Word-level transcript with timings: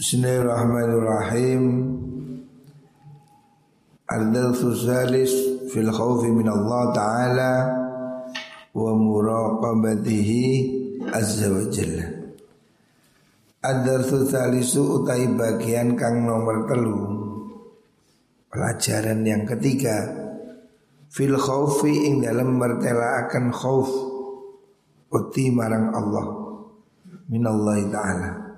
Bismillahirrahmanirrahim. 0.00 1.62
Al-Darsu 4.08 4.72
Salis 4.72 5.28
fil 5.68 5.92
khawfi 5.92 6.32
min 6.32 6.48
Allah 6.48 6.82
Ta'ala 6.96 7.52
wa 8.72 8.96
muraqabatihi 8.96 10.40
azza 11.04 11.52
wa 11.52 11.68
jalla. 11.68 12.16
Ad-Darsu 13.60 14.24
Salisu 14.24 15.04
utai 15.04 15.28
bagian 15.36 15.92
kang 16.00 16.24
nomor 16.24 16.64
telu. 16.64 16.96
Pelajaran 18.48 19.20
yang 19.20 19.44
ketiga 19.44 20.16
fil 21.12 21.36
khawfi 21.36 22.08
ing 22.08 22.24
dalam 22.24 22.56
mertela 22.56 23.28
akan 23.28 23.52
khauf 23.52 23.92
uti 25.12 25.52
marang 25.52 25.92
Allah 25.92 26.26
Allah 27.36 27.78
taala 27.92 28.49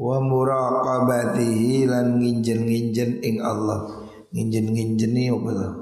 wa 0.00 0.16
muraqabatihi 0.16 1.84
lan 1.84 2.16
nginjen-nginjen 2.16 3.20
ing 3.20 3.44
Allah 3.44 4.00
nginjen-nginjeni 4.34 5.30
apa 5.30 5.50
tuh? 5.54 5.74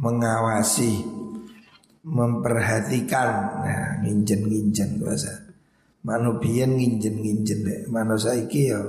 Mengawasi, 0.00 0.92
memperhatikan. 2.06 3.28
Nah, 3.62 3.88
nginjen-nginjen 4.02 4.98
bahasa. 5.02 5.32
Manubian 6.00 6.80
nginjen-nginjen 6.80 7.58
deh. 7.60 7.80
Mano 7.92 8.16
saiki 8.16 8.72
ya 8.72 8.80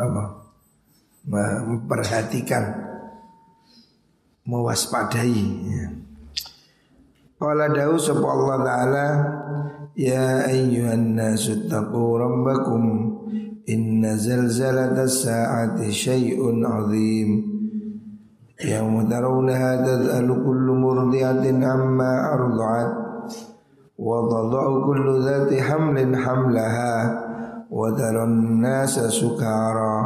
apa? 0.00 0.24
Memperhatikan, 1.28 2.64
mewaspadai. 4.48 5.42
Ya. 5.68 5.86
Qala 7.36 7.68
dawu 7.68 8.00
sapa 8.00 8.24
Allah 8.24 8.58
taala 8.64 9.06
ya 9.92 10.48
ayyuhan 10.48 11.12
nasu 11.12 11.68
taqu 11.68 12.16
rabbakum 12.16 13.15
inna 13.65 14.17
zalzalatas 14.17 15.23
saati 15.23 15.93
syai'un 15.93 16.65
azim 16.65 17.51
يوم 18.61 19.09
ترونها 19.09 19.75
تذأل 19.75 20.27
كل 20.45 20.67
مرضعة 20.85 21.43
عما 21.65 22.33
أرضعت 22.33 22.93
وتضع 23.97 24.85
كل 24.85 25.25
ذات 25.25 25.53
حمل 25.53 26.17
حملها 26.17 26.93
وترى 27.71 28.23
الناس 28.23 28.99
سكارى 28.99 29.97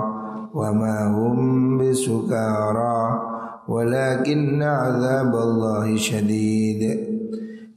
وما 0.53 1.07
هم 1.07 1.77
بسكارى 1.77 3.21
ولكن 3.67 4.63
عذاب 4.63 5.35
الله 5.35 5.97
شديد 5.97 6.81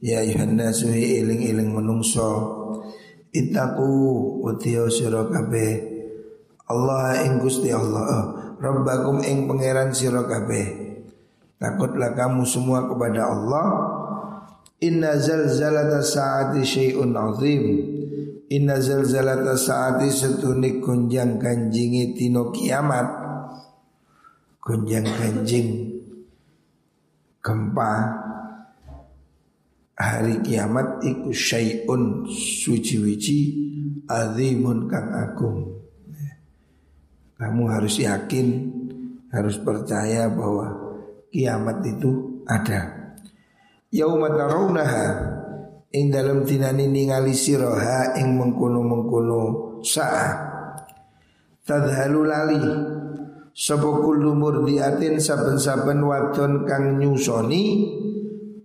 يا 0.03 0.19
أيها 0.19 0.43
الناس 0.43 0.85
هي 0.85 1.21
إلين 1.21 1.37
إلين 1.37 1.75
منungso 1.75 2.59
Itaku 3.29 4.32
Watiyo 4.44 4.92
sira 4.92 5.24
Allah 6.64 7.24
ing 7.24 7.40
Gusti 7.40 7.72
Allah 7.72 8.44
Rabbakum 8.64 9.20
ing 9.20 9.44
pangeran 9.44 9.92
sira 9.92 10.24
kabeh. 10.24 10.96
Takutlah 11.60 12.16
kamu 12.16 12.48
semua 12.48 12.88
kepada 12.88 13.28
Allah. 13.28 13.66
Inna 14.80 15.20
zalzalata 15.20 16.00
saati 16.00 16.64
syai'un 16.64 17.12
azim. 17.12 17.64
Inna 18.48 18.80
zalzalata 18.80 19.52
saati 19.60 20.08
setuni 20.08 20.80
kunjang 20.80 21.36
kanjingi 21.36 22.16
tino 22.16 22.48
kiamat. 22.48 23.04
Kunjang 24.64 25.12
kanjing 25.12 25.92
gempa 27.44 27.92
hari 29.92 30.40
kiamat 30.40 31.04
iku 31.04 31.28
syai'un 31.36 32.24
suci-wici 32.32 33.40
azimun 34.10 34.90
kang 34.90 35.10
agung. 35.14 35.58
Kamu 37.34 37.66
harus 37.66 37.98
yakin, 37.98 38.46
harus 39.34 39.58
percaya 39.58 40.30
bahwa 40.30 40.70
kiamat 41.34 41.82
itu 41.82 42.42
ada. 42.46 43.10
Yauma 43.90 44.30
tarawunaha 44.30 45.06
ing 45.90 46.10
dalam 46.10 46.46
tinani 46.46 46.86
ningali 46.90 47.34
siroha 47.34 48.18
ing 48.18 48.34
mengkono-mengkono 48.38 49.42
sa'a. 49.82 50.30
Tadhalu 51.64 52.20
lali 52.26 52.62
sapa 53.54 53.86
kullu 53.86 54.34
murdiatin 54.34 55.22
saben-saben 55.22 56.02
wadon 56.02 56.66
kang 56.66 56.98
nyusoni 56.98 57.62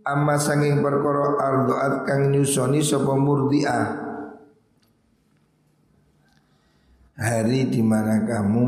amma 0.02 0.36
sanging 0.42 0.82
perkara 0.82 1.38
ardoat 1.38 1.94
kang 2.10 2.34
nyusoni 2.34 2.82
sapa 2.82 3.14
murdiah 3.14 4.09
hari 7.20 7.68
di 7.68 7.84
mana 7.84 8.24
kamu 8.24 8.68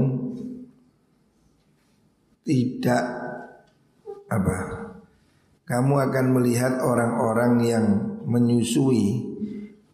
tidak 2.44 3.04
apa? 4.28 4.58
Kamu 5.64 5.94
akan 6.04 6.26
melihat 6.36 6.84
orang-orang 6.84 7.54
yang 7.64 7.86
menyusui 8.28 9.24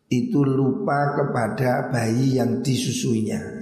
itu 0.10 0.40
lupa 0.42 1.14
kepada 1.14 1.94
bayi 1.94 2.42
yang 2.42 2.66
disusuinya. 2.66 3.62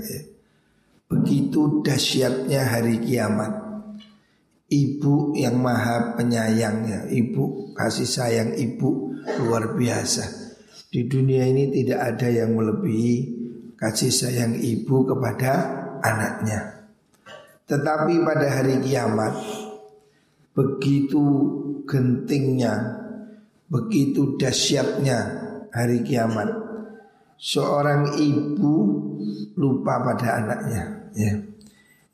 Begitu 1.12 1.84
dahsyatnya 1.84 2.64
hari 2.64 3.04
kiamat. 3.04 3.68
Ibu 4.66 5.38
yang 5.38 5.62
maha 5.62 6.18
penyayangnya 6.18 7.06
ibu 7.14 7.76
kasih 7.78 8.10
sayang 8.10 8.58
ibu 8.58 9.14
luar 9.44 9.78
biasa. 9.78 10.26
Di 10.90 11.06
dunia 11.06 11.46
ini 11.46 11.70
tidak 11.70 12.16
ada 12.16 12.32
yang 12.32 12.58
melebihi 12.58 13.35
kasih 13.76 14.12
sayang 14.12 14.56
ibu 14.56 15.04
kepada 15.04 15.52
anaknya. 16.00 16.90
Tetapi 17.66 18.14
pada 18.22 18.48
hari 18.62 18.78
kiamat 18.84 19.34
begitu 20.56 21.24
gentingnya, 21.84 22.74
begitu 23.68 24.38
dahsyatnya 24.38 25.20
hari 25.74 26.06
kiamat. 26.06 26.50
Seorang 27.36 28.16
ibu 28.16 28.74
lupa 29.60 30.00
pada 30.02 30.40
anaknya, 30.40 30.84
ya. 31.12 31.34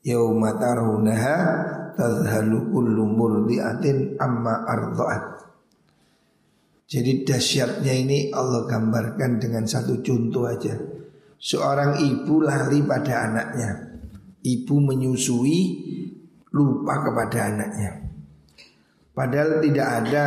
Yauma 0.02 0.58
tarawunaha 0.58 1.36
tadhalu 1.94 2.74
kullu 2.74 3.06
murdiatin 3.06 4.18
amma 4.18 4.66
arda'at. 4.66 5.24
Jadi 6.90 7.22
dahsyatnya 7.22 7.94
ini 7.94 8.18
Allah 8.34 8.66
gambarkan 8.66 9.38
dengan 9.38 9.62
satu 9.64 10.02
contoh 10.02 10.50
aja. 10.50 10.74
Seorang 11.42 11.98
ibu 11.98 12.38
lari 12.38 12.86
pada 12.86 13.26
anaknya. 13.26 13.98
Ibu 14.46 14.74
menyusui 14.78 15.60
lupa 16.54 17.02
kepada 17.02 17.50
anaknya. 17.50 17.92
Padahal 19.10 19.58
tidak 19.58 19.88
ada 19.90 20.26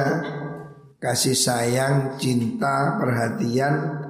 kasih 1.00 1.36
sayang, 1.40 2.20
cinta, 2.20 3.00
perhatian 3.00 4.04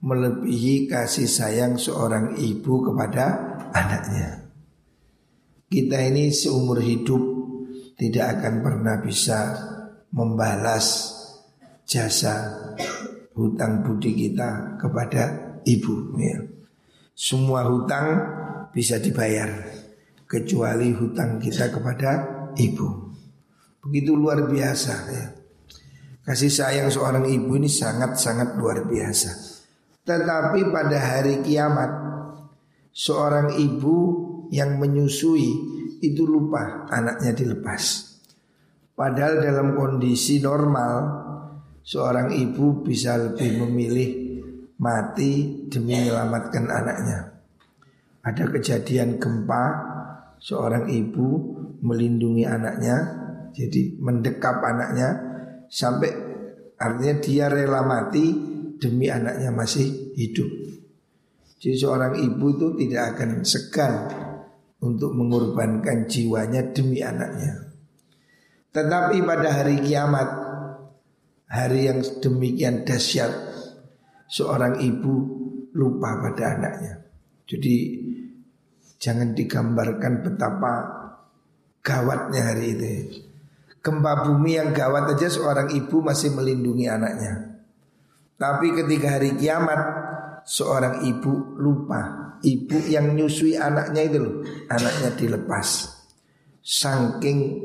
Melebihi 0.00 0.88
kasih 0.88 1.28
sayang 1.28 1.76
seorang 1.76 2.32
ibu 2.40 2.80
kepada 2.88 3.36
anaknya. 3.68 4.48
Kita 5.68 6.00
ini 6.08 6.32
seumur 6.32 6.80
hidup 6.80 7.20
tidak 8.00 8.40
akan 8.40 8.64
pernah 8.64 8.96
bisa 9.04 9.60
membalas 10.16 11.12
jasa 11.84 12.64
hutang 13.36 13.84
budi 13.84 14.16
kita 14.16 14.80
kepada 14.80 15.49
ibu 15.66 16.16
ya. 16.20 16.38
Semua 17.16 17.68
hutang 17.68 18.06
bisa 18.72 18.96
dibayar 18.96 19.50
kecuali 20.24 20.94
hutang 20.94 21.42
kita 21.42 21.68
kepada 21.68 22.10
ibu. 22.56 23.12
Begitu 23.84 24.12
luar 24.14 24.46
biasa 24.46 24.94
ya. 25.10 25.26
Kasih 26.20 26.52
sayang 26.52 26.88
seorang 26.92 27.26
ibu 27.26 27.56
ini 27.56 27.66
sangat-sangat 27.66 28.54
luar 28.60 28.84
biasa. 28.86 29.30
Tetapi 30.04 30.60
pada 30.68 30.98
hari 31.00 31.42
kiamat 31.42 31.90
seorang 32.92 33.56
ibu 33.56 33.96
yang 34.52 34.76
menyusui 34.76 35.50
itu 36.00 36.22
lupa 36.24 36.86
anaknya 36.88 37.32
dilepas. 37.36 38.16
Padahal 38.92 39.40
dalam 39.40 39.68
kondisi 39.80 40.44
normal 40.44 41.20
seorang 41.80 42.36
ibu 42.36 42.84
bisa 42.84 43.16
lebih 43.16 43.64
memilih 43.64 44.08
mati 44.80 45.62
demi 45.68 45.92
menyelamatkan 45.92 46.64
anaknya. 46.66 47.18
Ada 48.24 48.48
kejadian 48.48 49.20
gempa, 49.20 49.64
seorang 50.40 50.88
ibu 50.88 51.56
melindungi 51.84 52.48
anaknya, 52.48 52.96
jadi 53.52 54.00
mendekap 54.00 54.64
anaknya 54.64 55.08
sampai 55.68 56.10
artinya 56.80 57.14
dia 57.20 57.46
rela 57.52 57.84
mati 57.84 58.24
demi 58.80 59.12
anaknya 59.12 59.52
masih 59.52 60.16
hidup. 60.16 60.48
Jadi 61.60 61.76
seorang 61.76 62.16
ibu 62.16 62.44
itu 62.56 62.66
tidak 62.80 63.16
akan 63.16 63.44
segan 63.44 63.94
untuk 64.80 65.12
mengorbankan 65.12 66.08
jiwanya 66.08 66.72
demi 66.72 67.04
anaknya. 67.04 67.68
Tetapi 68.72 69.20
pada 69.28 69.60
hari 69.60 69.84
kiamat, 69.84 70.28
hari 71.52 71.92
yang 71.92 72.00
demikian 72.24 72.88
dahsyat 72.88 73.49
seorang 74.30 74.78
ibu 74.78 75.14
lupa 75.74 76.22
pada 76.22 76.54
anaknya. 76.54 76.94
Jadi 77.50 77.76
Jangan 79.00 79.32
digambarkan 79.32 80.20
betapa 80.20 80.72
gawatnya 81.80 82.52
hari 82.52 82.76
itu. 82.76 82.92
Gempa 83.80 84.28
bumi 84.28 84.60
yang 84.60 84.76
gawat 84.76 85.16
aja 85.16 85.32
seorang 85.32 85.72
ibu 85.72 86.04
masih 86.04 86.36
melindungi 86.36 86.84
anaknya. 86.84 87.64
Tapi 88.36 88.76
ketika 88.76 89.16
hari 89.16 89.40
kiamat 89.40 89.80
seorang 90.44 91.08
ibu 91.08 91.56
lupa. 91.56 92.28
Ibu 92.40 92.88
yang 92.88 93.16
nyusui 93.16 93.56
anaknya 93.56 94.00
itu 94.00 94.16
loh, 94.16 94.36
anaknya 94.68 95.12
dilepas. 95.16 95.92
Saking 96.60 97.60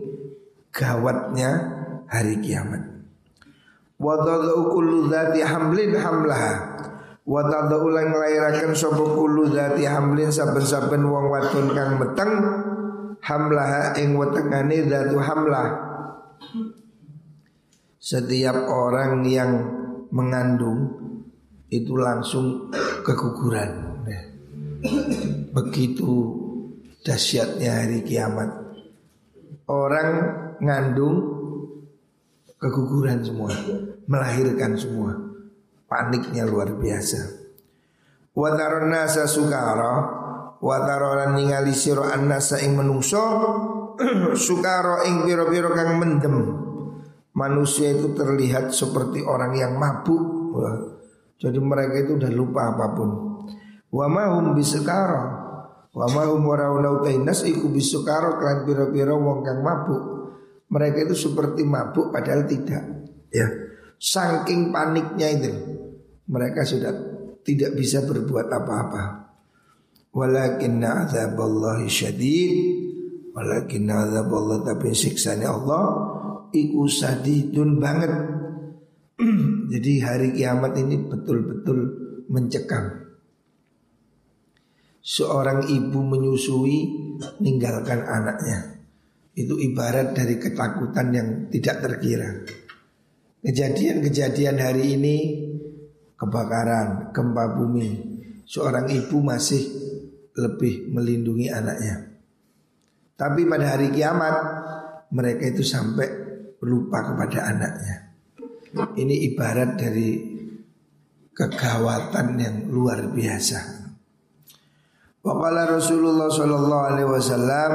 gawatnya 0.71 1.51
hari 2.07 2.39
kiamat. 2.43 2.94
Wa 3.95 4.19
kullu 4.71 5.07
dzati 5.07 5.39
hamlin 5.39 5.95
hamlaha 5.95 6.53
Wa 7.25 7.41
tadau 7.49 7.89
lan 7.89 8.13
nglairaken 8.13 8.77
sapa 8.77 9.01
kullu 9.01 9.49
dzati 9.49 9.81
hamlin 9.89 10.29
saben-saben 10.29 11.01
wong 11.09 11.25
wadon 11.33 11.73
kang 11.73 11.97
meteng 11.97 12.31
hamlaha 13.25 13.97
ing 13.97 14.13
wetengane 14.13 14.85
dzatu 14.85 15.17
hamlah. 15.17 15.67
Setiap 17.97 18.69
orang 18.69 19.25
yang 19.25 19.51
mengandung 20.13 20.93
itu 21.73 21.97
langsung 21.97 22.69
keguguran. 23.01 23.97
Begitu 25.49 26.13
dahsyatnya 27.01 27.81
hari 27.81 28.05
kiamat. 28.05 28.53
Orang 29.65 30.09
ngandung 30.61 31.34
keguguran 32.65 33.21
semua, 33.21 33.53
melahirkan 34.09 34.73
semua 34.73 35.25
paniknya 35.85 36.43
luar 36.43 36.73
biasa. 36.73 37.45
Wataron 38.35 38.91
nasa 38.91 39.23
sukara 39.31 39.93
Watarolan 40.59 41.39
ningali 41.39 41.71
siro 41.71 42.03
annasa 42.03 42.59
ing 42.59 42.75
menungso 42.75 43.23
Sukara 44.35 45.07
ing 45.07 45.23
piro-piro 45.23 45.71
kang 45.71 45.95
mendem 45.95 46.35
Manusia 47.31 47.95
itu 47.95 48.11
terlihat 48.11 48.75
seperti 48.75 49.23
orang 49.23 49.55
yang 49.55 49.79
mabuk 49.79 50.23
Wah. 50.51 50.75
Jadi 51.39 51.59
mereka 51.63 51.95
itu 52.03 52.19
udah 52.19 52.31
lupa 52.31 52.75
apa 52.75 52.91
pun 52.91 53.09
Wa 53.87 54.07
mahum 54.11 54.51
bisukara 54.51 55.23
Wa 55.95 56.07
mahum 56.11 56.43
warawna 56.43 56.91
utainas 56.91 57.47
iku 57.47 57.71
bisukara 57.71 58.35
Klan 58.35 58.67
piro-piro 58.67 59.15
wong 59.15 59.47
kang 59.47 59.63
mabuk 59.63 60.14
Mereka 60.65 61.05
itu 61.09 61.15
seperti 61.29 61.61
mabuk 61.61 62.09
padahal 62.09 62.49
tidak. 62.49 62.83
Ya. 63.29 63.47
Saking 63.95 64.73
paniknya 64.73 65.27
itu 65.31 65.51
mereka 66.27 66.65
sudah 66.65 66.91
tidak 67.45 67.77
bisa 67.77 68.01
berbuat 68.03 68.49
apa-apa. 68.49 69.03
Walakinna 70.11 71.05
azaballahi 71.05 71.85
syadid. 71.85 72.53
Walakinna 73.35 74.09
azaballah 74.09 74.63
tapi 74.63 74.95
siksanya 74.95 75.51
Allah 75.53 75.85
Iku 76.55 76.87
sadidun 76.87 77.83
banget. 77.83 78.11
Jadi 79.71 79.91
hari 79.99 80.31
kiamat 80.31 80.71
ini 80.79 80.95
betul-betul 81.03 81.79
mencekam. 82.31 83.05
Seorang 85.05 85.69
ibu 85.69 85.99
menyusui 86.01 87.05
Meninggalkan 87.15 88.03
anaknya 88.03 88.74
Itu 89.35 89.59
ibarat 89.59 90.15
dari 90.15 90.39
ketakutan 90.39 91.11
yang 91.11 91.27
tidak 91.51 91.83
terkira 91.83 92.31
Kejadian-kejadian 93.45 94.57
hari 94.57 94.97
ini 94.97 95.15
kebakaran, 96.17 97.13
gempa 97.13 97.53
bumi, 97.53 97.93
seorang 98.41 98.89
ibu 98.89 99.21
masih 99.21 99.61
lebih 100.33 100.89
melindungi 100.89 101.53
anaknya. 101.53 102.09
Tapi 103.13 103.45
pada 103.45 103.77
hari 103.77 103.93
kiamat 103.93 104.35
mereka 105.13 105.45
itu 105.45 105.61
sampai 105.61 106.09
lupa 106.65 107.05
kepada 107.05 107.53
anaknya. 107.53 108.17
Ini 108.97 109.15
ibarat 109.29 109.77
dari 109.77 110.09
kegawatan 111.29 112.27
yang 112.41 112.55
luar 112.73 113.13
biasa. 113.13 113.59
Waqala 115.21 115.69
Rasulullah 115.69 116.33
sallallahu 116.33 116.85
alaihi 116.89 117.09
wasallam 117.13 117.73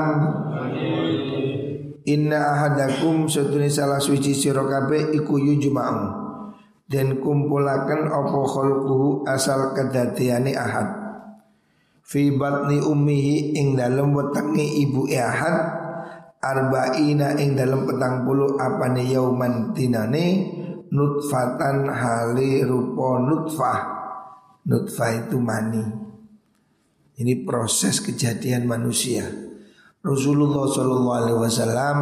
Inna 2.09 2.57
ahadakum 2.57 3.29
satune 3.29 3.69
salah 3.69 4.01
suci 4.01 4.33
sira 4.33 4.65
kabeh 4.65 5.13
iku 5.13 5.37
yujma'u. 5.37 6.05
Dan 6.91 7.21
kumpulakan 7.21 8.09
opo 8.09 8.41
khalquhu 8.49 9.09
asal 9.29 9.77
kedatiani 9.77 10.57
ahad. 10.57 10.89
Fi 12.03 12.35
batni 12.35 12.83
ummihi 12.83 13.55
ing 13.55 13.77
dalem 13.77 14.17
wetengi 14.17 14.83
ibu 14.89 15.07
ahad. 15.13 15.79
Arba'ina 16.41 17.37
ing 17.37 17.53
dalem 17.53 17.85
petang 17.85 18.25
puluh 18.25 18.57
apane 18.57 19.05
yauman 19.05 19.77
tinane 19.77 20.49
nutfatan 20.89 21.85
hali 21.85 22.65
rupa 22.65 23.23
nutfah. 23.23 23.81
Nutfah 24.65 25.11
itu 25.21 25.37
mani. 25.37 25.85
Ini 27.21 27.45
proses 27.45 28.01
kejadian 28.01 28.65
manusia 28.65 29.50
Rasulullah 30.01 30.65
Shallallahu 30.65 31.13
Alaihi 31.13 31.39
Wasallam 31.45 31.99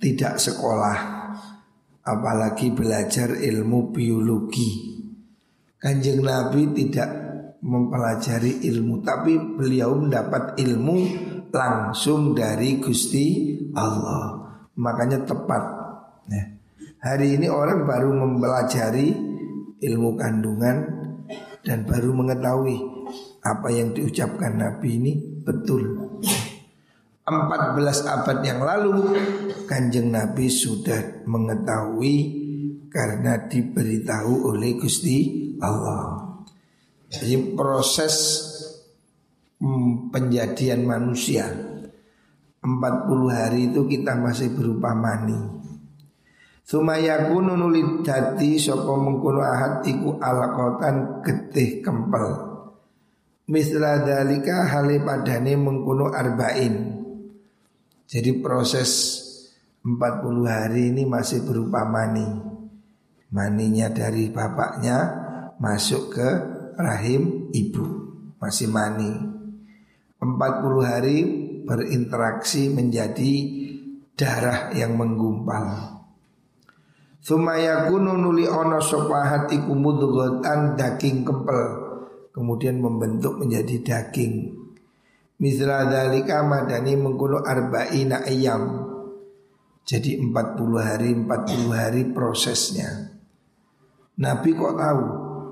tidak 0.00 0.40
sekolah 0.40 0.96
apalagi 2.00 2.72
belajar 2.72 3.36
ilmu 3.36 3.92
biologi. 3.92 4.96
Kanjeng 5.76 6.24
Nabi 6.24 6.72
tidak 6.72 7.12
mempelajari 7.60 8.64
ilmu 8.72 9.04
tapi 9.04 9.36
beliau 9.36 10.00
mendapat 10.00 10.56
ilmu 10.56 10.96
langsung 11.52 12.32
dari 12.32 12.80
Gusti 12.80 13.52
Allah. 13.76 14.40
Makanya 14.80 15.28
tepat. 15.28 15.62
Ya. 16.32 16.56
Hari 17.04 17.36
ini 17.36 17.52
orang 17.52 17.84
baru 17.84 18.08
mempelajari 18.16 19.12
ilmu 19.76 20.16
kandungan 20.16 20.76
dan 21.60 21.84
baru 21.84 22.16
mengetahui 22.16 22.80
apa 23.44 23.68
yang 23.68 23.92
diucapkan 23.92 24.56
Nabi 24.56 24.88
ini 24.96 25.12
betul. 25.50 25.82
14 27.30 28.06
abad 28.06 28.38
yang 28.42 28.62
lalu 28.62 29.14
Kanjeng 29.66 30.10
Nabi 30.10 30.50
sudah 30.50 31.26
mengetahui 31.26 32.16
karena 32.90 33.46
diberitahu 33.46 34.50
oleh 34.50 34.78
Gusti 34.78 35.18
Allah. 35.62 36.38
Jadi 37.10 37.54
proses 37.54 38.14
penjadian 40.10 40.86
manusia 40.86 41.46
40 42.60 43.30
hari 43.30 43.70
itu 43.70 43.86
kita 43.86 44.18
masih 44.18 44.50
berupa 44.52 44.90
mani. 44.92 45.62
Sumayakunu 46.66 47.58
nulid 47.58 48.06
dati 48.06 48.58
sapa 48.58 48.94
ahad 49.42 49.82
iku 49.86 50.18
getih 51.26 51.82
kempel. 51.82 52.49
Misla 53.50 54.06
dalika 54.06 54.62
hale 54.70 55.02
padane 55.02 55.58
mengkono 55.58 56.14
arba'in. 56.14 57.02
Jadi 58.06 58.38
proses 58.38 58.90
40 59.82 60.46
hari 60.46 60.94
ini 60.94 61.02
masih 61.02 61.42
berupa 61.42 61.82
mani. 61.82 62.30
Maninya 63.34 63.90
dari 63.90 64.30
bapaknya 64.30 64.98
masuk 65.58 66.14
ke 66.14 66.28
rahim 66.78 67.50
ibu. 67.50 67.86
Masih 68.38 68.70
mani. 68.70 69.18
40 70.22 70.30
hari 70.86 71.18
berinteraksi 71.66 72.70
menjadi 72.70 73.32
darah 74.14 74.70
yang 74.78 74.94
menggumpal. 74.94 75.98
Sumayakunu 77.18 78.14
nuli 78.14 78.46
ono 78.46 78.78
sopahat 78.78 79.50
iku 79.50 79.74
daging 80.78 81.26
kempel 81.26 81.79
Kemudian 82.40 82.80
membentuk 82.80 83.36
menjadi 83.36 83.84
daging 83.84 84.48
Misra 85.44 85.84
dalika 85.84 86.40
madani 86.40 86.96
mengkuno 86.96 87.44
arba'ina 87.44 88.24
ayam 88.24 88.80
Jadi 89.84 90.16
40 90.16 90.32
hari 90.80 91.12
40 91.12 91.68
hari 91.68 92.02
prosesnya 92.16 93.12
Nabi 94.24 94.56
kok 94.56 94.72
tahu? 94.72 95.04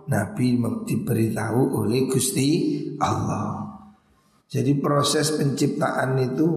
Nabi 0.08 0.46
diberitahu 0.88 1.76
oleh 1.76 2.08
Gusti 2.08 2.48
Allah 2.96 3.68
Jadi 4.48 4.72
proses 4.80 5.36
penciptaan 5.36 6.16
itu 6.24 6.48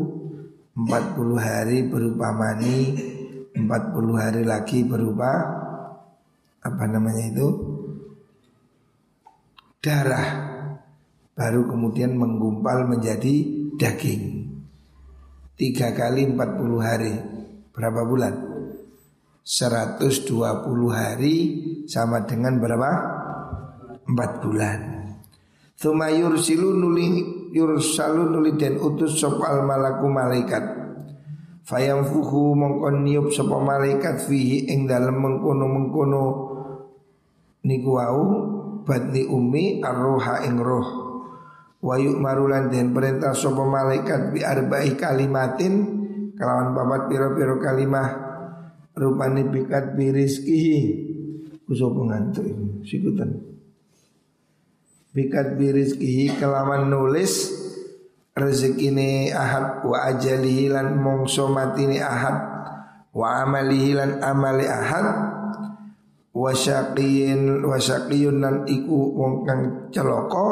40 0.80 0.88
hari 1.36 1.92
berupa 1.92 2.32
mani 2.32 2.96
40 3.52 3.68
hari 4.16 4.48
lagi 4.48 4.88
berupa 4.88 5.32
Apa 6.64 6.88
namanya 6.88 7.28
itu? 7.28 7.71
Darah 9.82 10.30
baru 11.34 11.66
kemudian 11.66 12.14
menggumpal 12.14 12.86
menjadi 12.86 13.34
daging. 13.82 14.46
Tiga 15.58 15.98
kali 15.98 16.30
empat 16.30 16.50
puluh 16.54 16.86
hari. 16.86 17.10
Berapa 17.74 18.06
bulan? 18.06 18.34
120 19.42 20.38
hari 20.94 21.36
sama 21.90 22.22
dengan 22.30 22.62
berapa? 22.62 22.92
Empat 24.06 24.32
bulan. 24.46 24.80
Thumma 25.74 26.14
yursilu 26.14 26.78
nuli 26.78 27.26
yursalu 27.50 28.38
nuli 28.38 28.54
den 28.62 28.78
utus 28.78 29.18
sopal 29.18 29.66
malaku 29.66 30.06
malaikat. 30.06 30.62
Fayam 31.66 32.06
fuhu 32.06 32.54
mongkon 32.54 33.02
niup 33.02 33.34
sapa 33.34 33.58
malaikat 33.58 34.30
fihi 34.30 34.70
ing 34.70 34.86
dalem 34.86 35.18
mengkono 35.18 35.66
mengkono 35.66 36.26
niku 37.66 37.98
wau 37.98 38.61
batni 38.84 39.26
umi 39.26 39.80
arroha 39.82 40.46
ing 40.46 40.58
roh. 40.60 40.88
Wayuk 41.82 42.22
marulan 42.22 42.70
den 42.70 42.94
perintah 42.94 43.34
sapa 43.34 43.66
malaikat 43.66 44.30
bi 44.30 44.46
arba'i 44.46 44.94
kalimatin 44.94 45.74
kelawan 46.38 46.78
papat 46.78 47.02
piro-piro 47.10 47.58
kalimah. 47.58 48.10
Rupani 48.92 49.48
bikat 49.48 49.96
birizkihi 49.96 50.78
kuso 51.64 51.90
pengantuk 51.96 52.44
ini 52.44 52.84
sikutan. 52.84 53.32
Bikat 55.16 55.56
birizkihi 55.56 56.36
kelawan 56.38 56.92
nulis 56.92 57.56
rezekine 58.36 59.32
ahad 59.32 59.84
wa 59.88 60.08
ajalihi 60.12 60.72
lan 60.72 61.00
mongso 61.00 61.48
matine 61.52 62.04
ahad 62.04 62.36
wa 63.12 63.44
amalihi 63.44 63.96
lan 63.96 64.20
amali 64.24 64.68
ahad 64.68 65.31
wa 66.32 66.52
syaqiyin 66.56 67.60
wa 67.68 67.76
syaqiyun 67.76 68.40
lan 68.40 68.56
iku 68.64 68.98
wong 69.20 69.44
kang 69.44 69.92
celaka 69.92 70.48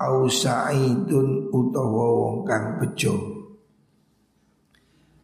au 0.00 0.16
sa'idun 0.30 1.50
utawa 1.50 2.06
wong 2.14 2.36
kang 2.46 2.78
bejo. 2.78 3.14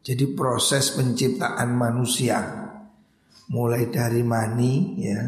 Jadi 0.06 0.38
proses 0.38 0.94
penciptaan 0.94 1.74
manusia 1.74 2.38
mulai 3.50 3.90
dari 3.90 4.22
mani 4.22 4.72
ya. 5.02 5.20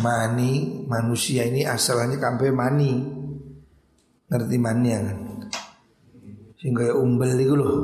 Mani 0.00 0.84
manusia 0.88 1.44
ini 1.44 1.68
asalnya 1.68 2.16
kampe 2.16 2.48
mani. 2.48 2.96
Ngerti 4.26 4.56
mani 4.56 4.88
ya 4.88 5.00
kan? 5.04 5.18
Sehingga 6.56 6.96
umbel 6.96 7.36
itu 7.36 7.54
loh 7.54 7.76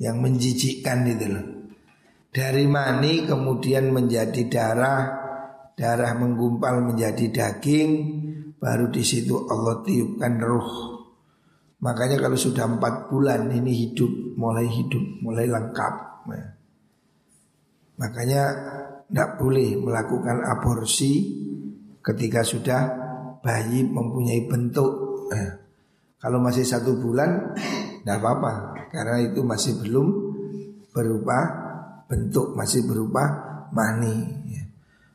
Yang 0.00 0.16
menjijikkan 0.16 1.04
itu 1.04 1.26
loh 1.28 1.44
Dari 2.30 2.64
mani 2.70 3.26
kemudian 3.26 3.90
menjadi 3.90 4.46
darah 4.46 5.02
Darah 5.74 6.14
menggumpal 6.14 6.82
menjadi 6.86 7.26
daging 7.30 7.90
Baru 8.56 8.88
di 8.94 9.02
situ 9.02 9.50
Allah 9.50 9.82
tiupkan 9.82 10.38
ruh 10.38 10.70
Makanya 11.80 12.20
kalau 12.22 12.38
sudah 12.38 12.70
empat 12.70 13.10
bulan 13.10 13.50
ini 13.50 13.72
hidup 13.74 14.38
Mulai 14.38 14.66
hidup, 14.70 15.04
mulai 15.26 15.50
lengkap 15.50 15.94
Makanya 18.00 18.42
tidak 19.10 19.36
boleh 19.36 19.76
melakukan 19.76 20.40
aborsi 20.40 21.36
ketika 22.00 22.40
sudah 22.40 22.80
bayi 23.44 23.84
mempunyai 23.84 24.48
bentuk. 24.48 24.88
Nah, 25.28 25.60
kalau 26.16 26.40
masih 26.40 26.64
satu 26.64 26.96
bulan, 26.96 27.52
tidak 28.00 28.16
apa-apa 28.24 28.52
karena 28.88 29.20
itu 29.20 29.44
masih 29.44 29.76
belum 29.84 30.06
berupa 30.96 31.69
bentuk, 32.10 32.58
masih 32.58 32.90
berupa 32.90 33.22
mani. 33.70 34.18
Ya. 34.50 34.66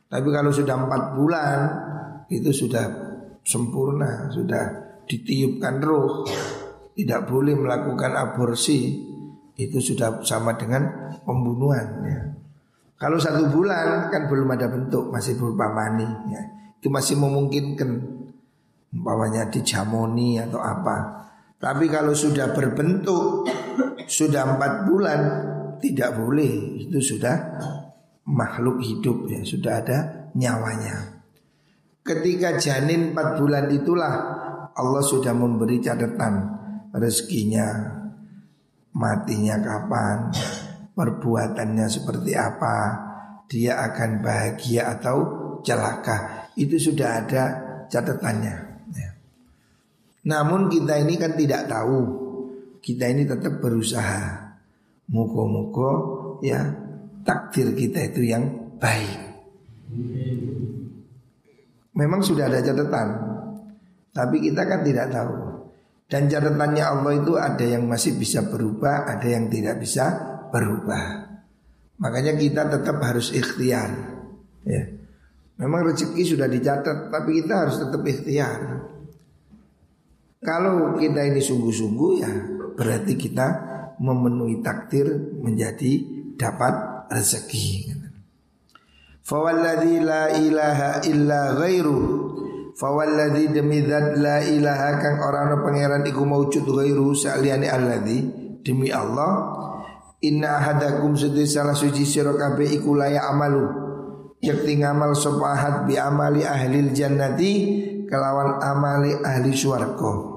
Tapi 0.08 0.28
kalau 0.32 0.48
sudah 0.48 0.80
empat 0.80 1.02
bulan, 1.12 1.58
itu 2.32 2.48
sudah 2.56 2.88
sempurna, 3.44 4.32
sudah 4.32 4.64
ditiupkan 5.04 5.76
roh, 5.84 6.24
tidak 6.96 7.28
boleh 7.28 7.52
melakukan 7.52 8.16
aborsi, 8.16 8.96
itu 9.60 9.78
sudah 9.78 10.24
sama 10.24 10.56
dengan 10.56 11.12
pembunuhan. 11.22 11.86
Ya. 12.08 12.20
Kalau 12.96 13.20
satu 13.20 13.52
bulan 13.52 14.08
kan 14.08 14.24
belum 14.32 14.48
ada 14.56 14.72
bentuk, 14.72 15.12
masih 15.12 15.36
berupa 15.36 15.68
mani, 15.68 16.08
ya. 16.32 16.42
itu 16.80 16.88
masih 16.88 17.20
memungkinkan, 17.20 17.90
umpamanya 18.96 19.52
dijamoni 19.52 20.40
atau 20.40 20.64
apa. 20.64 21.28
Tapi 21.60 21.92
kalau 21.92 22.16
sudah 22.16 22.56
berbentuk, 22.56 23.48
sudah 24.08 24.56
empat 24.56 24.72
bulan, 24.88 25.20
tidak 25.82 26.16
boleh, 26.18 26.84
itu 26.86 26.98
sudah 26.98 27.36
makhluk 28.26 28.82
hidup 28.82 29.30
ya, 29.30 29.40
sudah 29.46 29.72
ada 29.84 29.98
nyawanya. 30.34 31.22
Ketika 32.06 32.54
janin 32.58 33.10
empat 33.10 33.38
bulan 33.38 33.66
itulah 33.70 34.14
Allah 34.76 35.02
sudah 35.02 35.34
memberi 35.34 35.82
catatan 35.82 36.34
rezekinya, 36.94 37.66
matinya 38.94 39.58
kapan, 39.58 40.30
perbuatannya 40.94 41.86
seperti 41.90 42.32
apa, 42.38 42.76
dia 43.50 43.82
akan 43.90 44.22
bahagia 44.22 44.96
atau 44.96 45.16
celaka. 45.60 46.48
Itu 46.54 46.78
sudah 46.78 47.26
ada 47.26 47.44
catatannya. 47.90 48.56
Ya. 48.94 49.10
Namun 50.30 50.72
kita 50.72 51.02
ini 51.02 51.14
kan 51.20 51.34
tidak 51.34 51.68
tahu. 51.68 52.24
Kita 52.80 53.10
ini 53.10 53.26
tetap 53.26 53.58
berusaha. 53.58 54.45
Muko-muko 55.06 55.90
ya 56.42 56.66
takdir 57.22 57.74
kita 57.74 58.10
itu 58.10 58.26
yang 58.26 58.74
baik. 58.78 59.20
Memang 61.96 62.20
sudah 62.20 62.50
ada 62.50 62.60
catatan, 62.60 63.08
tapi 64.12 64.36
kita 64.44 64.62
kan 64.68 64.80
tidak 64.84 65.08
tahu. 65.08 65.34
Dan 66.06 66.30
catatannya 66.30 66.84
Allah 66.86 67.12
itu 67.18 67.34
ada 67.34 67.66
yang 67.66 67.88
masih 67.90 68.14
bisa 68.14 68.46
berubah, 68.46 69.10
ada 69.10 69.26
yang 69.26 69.50
tidak 69.50 69.82
bisa 69.82 70.06
berubah. 70.54 71.26
Makanya 71.98 72.38
kita 72.38 72.68
tetap 72.70 73.02
harus 73.02 73.34
ikhtiar. 73.34 73.90
Ya. 74.62 74.84
Memang 75.56 75.88
rezeki 75.88 76.36
sudah 76.36 76.46
dicatat, 76.46 77.08
tapi 77.08 77.42
kita 77.42 77.54
harus 77.64 77.80
tetap 77.80 78.04
ikhtiar. 78.04 78.60
Kalau 80.44 80.94
kita 81.00 81.26
ini 81.26 81.40
sungguh-sungguh 81.42 82.10
ya 82.22 82.32
berarti 82.76 83.18
kita 83.18 83.46
memenuhi 84.00 84.60
takdir 84.60 85.08
menjadi 85.40 86.04
dapat 86.36 87.08
rezeki. 87.08 87.96
Fawalladzi 89.26 89.96
la 90.04 90.30
ilaha 90.36 91.02
illa 91.08 91.56
ghairu. 91.58 91.98
Fawalladzi 92.76 93.50
demi 93.50 93.82
zat 93.82 94.20
la 94.20 94.44
ilaha 94.44 95.00
kang 95.00 95.18
orang 95.24 95.64
pangeran 95.64 96.04
iku 96.04 96.22
maujud 96.22 96.62
ghairu 96.62 97.16
sa'liani 97.16 97.66
alladzi 97.66 98.18
demi 98.62 98.92
Allah. 98.92 99.56
Inna 100.22 100.60
hadakum 100.60 101.16
sedih 101.16 101.48
salah 101.48 101.74
suci 101.74 102.04
sira 102.04 102.32
iku 102.62 102.94
laya 102.94 103.28
amalu. 103.32 103.84
Yakti 104.36 104.78
ngamal 104.84 105.16
sopahat 105.16 105.88
bi 105.88 105.96
amali 105.96 106.44
ahli 106.44 106.92
jannati 106.92 107.52
kelawan 108.06 108.60
amali 108.60 109.16
ahli 109.24 109.56
swarga 109.56 110.35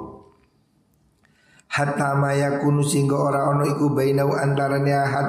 hatta 1.70 2.18
mayakunu 2.18 2.82
singgo 2.82 3.30
ora 3.30 3.54
ono 3.54 3.64
iku 3.70 3.94
bainau 3.94 4.34
antarane 4.34 4.94
ahad 4.94 5.28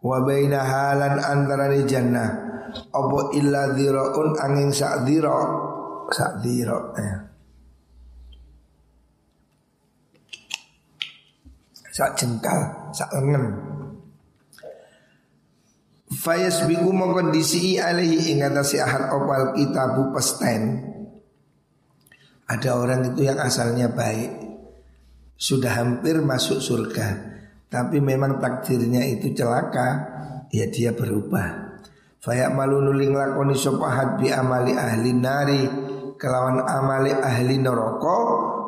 wa 0.00 0.16
baina 0.24 0.64
halan 0.64 1.20
antarane 1.20 1.84
jannah. 1.84 2.28
Apa 2.68 3.32
illa 3.36 3.72
dhiraun 3.72 4.36
angin 4.36 4.68
sak 4.72 5.08
dhira 5.08 5.36
sak 6.12 6.44
dhira 6.44 6.78
ya. 7.00 7.16
sak 11.98 12.14
jengkal 12.14 12.60
sak 12.94 13.10
lengan 13.16 13.58
Fayas 16.08 16.64
biku 16.64 16.88
mengkondisi 16.88 17.76
alaihi 17.76 18.32
ingatasi 18.32 18.80
ahad 18.80 19.12
opal 19.12 19.52
kitabu 19.52 20.08
pesten. 20.16 20.80
Ada 22.48 22.80
orang 22.80 23.12
itu 23.12 23.28
yang 23.28 23.36
asalnya 23.36 23.92
baik 23.92 24.47
Sudah 25.38 25.78
hampir 25.78 26.18
masuk 26.18 26.58
surga. 26.58 27.38
Tapi 27.70 28.02
memang 28.02 28.42
takdirnya 28.42 29.06
itu 29.06 29.30
celaka 29.38 30.18
Ya 30.50 30.66
dia 30.66 30.96
berubah. 30.96 31.78
Fayak 32.18 32.56
malu 32.56 32.82
nuling 32.82 33.14
lakoni 33.14 33.54
sopahat 33.54 34.18
bi 34.18 34.32
amali 34.34 34.74
ahli 34.74 35.14
nari 35.14 35.62
Kelawan 36.18 36.64
amali 36.66 37.14
ahli 37.14 37.60
neraka 37.62 38.18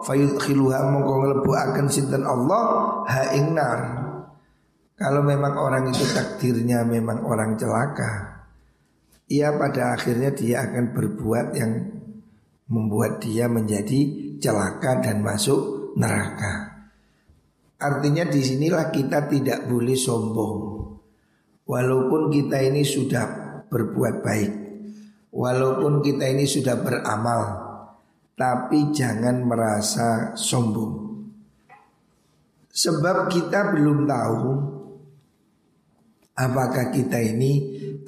Fayut 0.07 0.39
khiluha 0.39 0.87
mongko 0.87 1.13
ngelebu 1.27 1.51
akan 1.51 1.87
sinten 1.91 2.25
Allah 2.25 2.65
ha 3.05 3.35
ing 3.35 3.53
nar. 3.53 3.81
Kalau 4.95 5.25
memang 5.25 5.59
orang 5.59 5.91
itu 5.91 6.05
takdirnya 6.13 6.87
memang 6.87 7.25
orang 7.27 7.59
celaka 7.59 8.45
Ia 9.27 9.57
pada 9.59 9.99
akhirnya 9.99 10.31
dia 10.31 10.63
akan 10.71 10.93
berbuat 10.95 11.47
yang 11.57 11.73
membuat 12.71 13.19
dia 13.25 13.51
menjadi 13.51 14.37
celaka 14.39 15.03
dan 15.03 15.25
masuk 15.27 15.80
neraka. 16.01 16.53
Artinya 17.81 18.25
di 18.25 18.41
sinilah 18.41 18.89
kita 18.89 19.29
tidak 19.29 19.69
boleh 19.69 19.97
sombong. 19.97 20.59
Walaupun 21.69 22.33
kita 22.33 22.59
ini 22.65 22.83
sudah 22.83 23.27
berbuat 23.71 24.27
baik 24.27 24.53
Walaupun 25.31 26.03
kita 26.03 26.27
ini 26.27 26.43
sudah 26.43 26.83
beramal 26.83 27.43
Tapi 28.35 28.91
jangan 28.91 29.47
merasa 29.47 30.35
sombong. 30.35 31.13
Sebab 32.73 33.29
kita 33.29 33.77
belum 33.77 34.09
tahu 34.09 34.47
apakah 36.41 36.89
kita 36.89 37.21
ini 37.21 37.53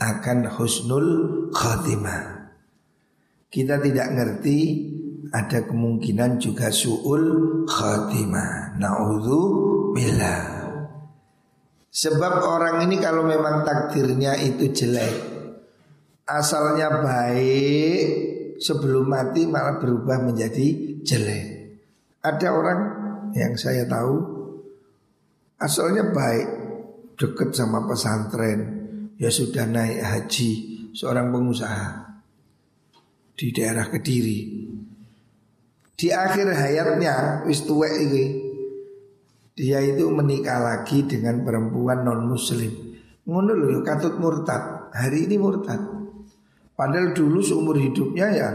akan 0.00 0.48
husnul 0.56 1.08
khatimah. 1.52 2.48
kita 3.52 3.76
tidak 3.84 4.08
ngerti 4.16 4.58
ada 5.32 5.64
kemungkinan 5.64 6.36
juga 6.36 6.68
su'ul 6.68 7.64
khatimah. 7.64 8.76
Na'udhu 8.76 9.40
billah. 9.96 10.62
Sebab 11.92 12.34
orang 12.48 12.88
ini 12.88 12.96
kalau 12.96 13.28
memang 13.28 13.68
takdirnya 13.68 14.32
itu 14.40 14.72
jelek 14.72 15.12
Asalnya 16.24 17.04
baik 17.04 18.04
Sebelum 18.56 19.12
mati 19.12 19.44
malah 19.44 19.76
berubah 19.76 20.24
menjadi 20.24 20.96
jelek 21.04 21.46
Ada 22.24 22.48
orang 22.48 22.80
yang 23.36 23.60
saya 23.60 23.84
tahu 23.84 24.16
Asalnya 25.60 26.08
baik 26.08 26.48
Deket 27.20 27.52
sama 27.52 27.84
pesantren 27.84 28.88
Ya 29.20 29.28
sudah 29.28 29.68
naik 29.68 30.00
haji 30.00 30.52
Seorang 30.96 31.28
pengusaha 31.28 32.08
Di 33.36 33.52
daerah 33.52 33.84
Kediri 33.92 34.71
Di 35.92 36.08
akhir 36.10 36.50
hayatnya 36.50 37.46
Wis 37.46 37.62
tuwek 37.68 37.92
dia 39.52 39.84
itu 39.84 40.08
menikah 40.08 40.64
lagi 40.64 41.04
dengan 41.04 41.44
perempuan 41.44 42.08
non 42.08 42.24
muslim. 42.24 42.72
Ngono 43.28 43.52
loh, 43.52 43.84
katut 43.84 44.16
murtad. 44.16 44.88
Hari 44.96 45.28
ini 45.28 45.36
murtad. 45.36 45.78
Padahal 46.72 47.12
dulu 47.12 47.44
seumur 47.44 47.76
hidupnya 47.76 48.26
ya 48.32 48.48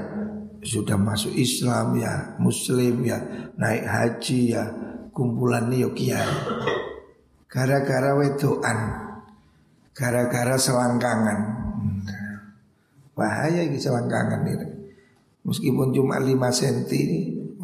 sudah 0.65 0.98
masuk 0.98 1.32
Islam 1.38 2.01
ya, 2.01 2.36
muslim 2.41 3.06
ya, 3.06 3.22
naik 3.56 3.86
haji 3.86 4.58
ya, 4.58 4.63
kumpulan 5.13 5.70
yo 5.70 5.94
kiai. 5.94 6.25
Gara-gara 7.48 8.17
wedoan, 8.17 8.79
gara-gara 9.94 10.58
selangkangan. 10.58 11.39
Bahaya 13.13 13.63
ini 13.63 13.77
selangkangan 13.79 14.41
ini. 14.44 14.76
Meskipun 15.48 15.96
cuma 15.96 16.20
5 16.20 16.36
cm 16.36 17.12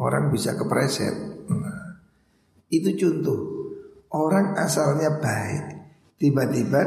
orang 0.00 0.32
bisa 0.32 0.56
kepreset. 0.56 1.12
Itu 2.72 2.96
contoh. 2.96 3.40
Orang 4.14 4.56
asalnya 4.56 5.20
baik 5.20 5.74
Tiba-tiba 6.14 6.80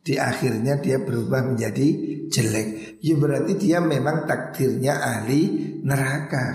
di 0.00 0.14
akhirnya 0.16 0.78
dia 0.78 1.02
berubah 1.02 1.42
menjadi 1.44 1.86
jelek. 2.30 3.02
Ya 3.02 3.14
berarti 3.18 3.52
dia 3.58 3.82
memang 3.82 4.24
takdirnya 4.24 4.96
ahli 4.96 5.76
neraka. 5.82 6.54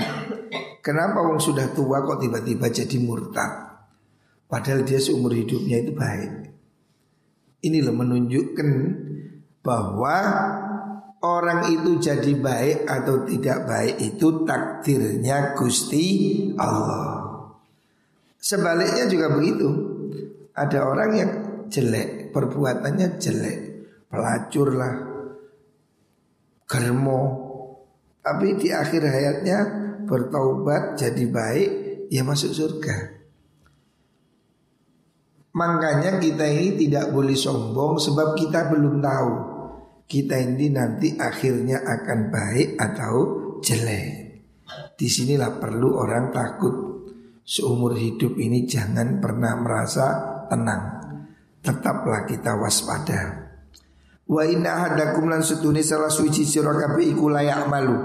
Kenapa 0.82 1.22
wong 1.22 1.38
sudah 1.38 1.70
tua 1.76 2.02
kok 2.08 2.24
tiba-tiba 2.24 2.72
jadi 2.72 2.98
murtad? 2.98 3.52
Padahal 4.48 4.82
dia 4.88 4.98
seumur 4.98 5.36
hidupnya 5.36 5.84
itu 5.84 5.94
baik. 5.94 6.32
Ini 7.62 7.86
loh 7.86 7.94
menunjukkan 7.94 8.70
bahwa 9.62 10.16
orang 11.22 11.70
itu 11.70 12.02
jadi 12.02 12.34
baik 12.34 12.90
atau 12.90 13.22
tidak 13.30 13.70
baik 13.70 13.96
itu 14.02 14.42
takdirnya 14.42 15.54
Gusti 15.54 16.06
Allah. 16.58 17.30
Sebaliknya 18.42 19.06
juga 19.06 19.30
begitu. 19.30 19.70
Ada 20.52 20.84
orang 20.84 21.12
yang 21.14 21.32
jelek, 21.70 22.34
perbuatannya 22.34 23.22
jelek, 23.22 23.60
pelacur 24.10 24.74
lah, 24.76 24.94
germo. 26.66 27.22
Tapi 28.22 28.58
di 28.58 28.70
akhir 28.74 29.02
hayatnya 29.06 29.60
bertaubat 30.06 31.00
jadi 31.00 31.26
baik, 31.30 31.70
ya 32.12 32.26
masuk 32.26 32.52
surga. 32.52 33.22
Makanya 35.52 36.20
kita 36.20 36.48
ini 36.48 36.80
tidak 36.88 37.12
boleh 37.12 37.36
sombong 37.36 38.00
sebab 38.00 38.40
kita 38.40 38.72
belum 38.72 39.04
tahu 39.04 39.51
kita 40.12 40.36
ini 40.36 40.68
nanti 40.76 41.16
akhirnya 41.16 41.88
akan 41.88 42.20
baik 42.28 42.76
atau 42.76 43.16
jelek. 43.64 44.44
Di 44.92 45.08
sinilah 45.08 45.56
perlu 45.56 45.96
orang 45.96 46.36
takut 46.36 47.08
seumur 47.48 47.96
hidup 47.96 48.36
ini 48.36 48.68
jangan 48.68 49.24
pernah 49.24 49.56
merasa 49.56 50.08
tenang. 50.52 50.84
Tetaplah 51.64 52.28
kita 52.28 52.60
waspada. 52.60 53.22
Wa 54.28 54.44
inna 54.44 54.84
hadakum 54.84 55.32
lan 55.32 55.40
setuni 55.40 55.80
salah 55.80 56.12
suci 56.12 56.44
sira 56.44 56.76
kabeh 56.76 57.16
iku 57.16 57.32
layak 57.32 57.72
malu. 57.72 57.96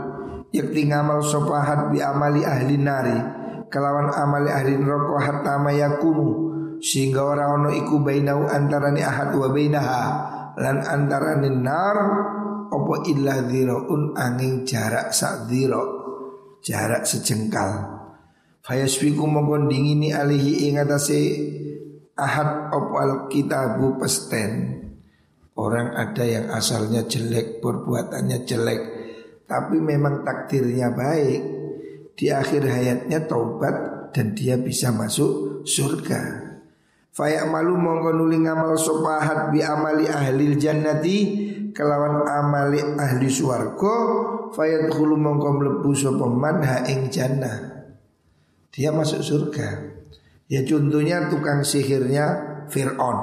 Yakti 0.54 0.86
ngamal 0.86 1.26
sopahat 1.26 1.90
bi 1.90 1.98
amali 1.98 2.46
ahli 2.46 2.78
nari 2.78 3.18
kelawan 3.66 4.14
amali 4.14 4.46
ahli 4.46 4.78
neraka 4.78 5.18
hatta 5.18 5.58
mayakunu 5.58 6.46
sehingga 6.78 7.26
ora 7.26 7.50
ono 7.50 7.74
iku 7.74 7.98
bainau 7.98 8.46
antarane 8.46 9.02
ahad 9.02 9.34
wa 9.34 9.50
bainaha 9.50 10.02
lan 10.56 10.82
antarane 10.82 11.52
nar 11.52 11.98
apa 12.66 12.94
illa 13.08 13.44
dhiraun 13.44 14.16
angin 14.16 14.64
jarak 14.64 15.12
sak 15.14 15.46
jarak 16.64 17.06
sejengkal 17.06 17.96
Fayasfiku 18.66 19.30
mongkon 19.30 19.70
dingini 19.70 20.10
alihi 20.10 20.66
ing 20.66 20.82
atase 20.82 21.22
ahad 22.18 22.74
opal 22.74 23.30
kitabu 23.30 23.94
pesten. 23.94 24.82
Orang 25.54 25.94
ada 25.94 26.26
yang 26.26 26.50
asalnya 26.50 27.06
jelek, 27.06 27.62
perbuatannya 27.62 28.42
jelek, 28.42 28.82
tapi 29.46 29.78
memang 29.78 30.26
takdirnya 30.26 30.90
baik. 30.90 31.40
Di 32.18 32.34
akhir 32.34 32.66
hayatnya 32.66 33.24
taubat 33.30 34.10
dan 34.10 34.34
dia 34.34 34.58
bisa 34.58 34.90
masuk 34.90 35.62
surga. 35.62 36.45
Fayak 37.16 37.48
malu 37.48 37.80
mongko 37.80 38.12
nuli 38.12 38.44
ngamal 38.44 38.76
sopahat 38.76 39.48
bi 39.48 39.64
amali 39.64 40.04
ahli 40.04 40.52
jannati 40.60 41.16
kelawan 41.72 42.28
amali 42.28 42.84
ahli 43.00 43.32
suwargo 43.32 43.94
fayat 44.52 44.92
khulu 44.92 45.16
mongko 45.16 45.48
mlebu 45.56 45.96
sapa 45.96 46.28
man 46.28 46.60
ha 46.60 46.84
ing 46.84 47.08
jannah 47.08 47.76
dia 48.76 48.92
masuk 48.92 49.24
surga. 49.24 49.96
Ya 50.52 50.60
contohnya 50.68 51.32
tukang 51.32 51.64
sihirnya 51.64 52.26
Fir'aun. 52.68 53.18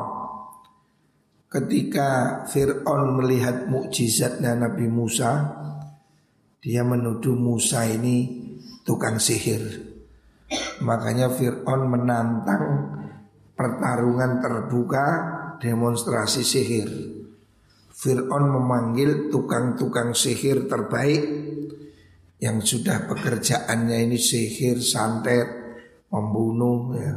Ketika 1.45 2.41
Fir'aun 2.49 3.21
melihat 3.21 3.69
mukjizatnya 3.69 4.57
Nabi 4.57 4.89
Musa, 4.89 5.53
dia 6.57 6.81
menuduh 6.81 7.37
Musa 7.37 7.85
ini 7.85 8.49
tukang 8.81 9.21
sihir. 9.21 9.61
Makanya 10.81 11.29
Fir'aun 11.29 11.85
menantang 11.85 12.65
pertarungan 13.53 14.41
terbuka 14.41 15.05
demonstrasi 15.61 16.41
sihir. 16.41 16.89
Fir'aun 17.93 18.51
memanggil 18.51 19.31
tukang-tukang 19.31 20.11
sihir 20.11 20.67
terbaik 20.67 21.23
yang 22.43 22.59
sudah 22.59 23.07
pekerjaannya 23.07 24.03
ini 24.03 24.19
sihir, 24.19 24.83
santet, 24.83 25.47
membunuh 26.11 26.91
ya. 26.99 27.15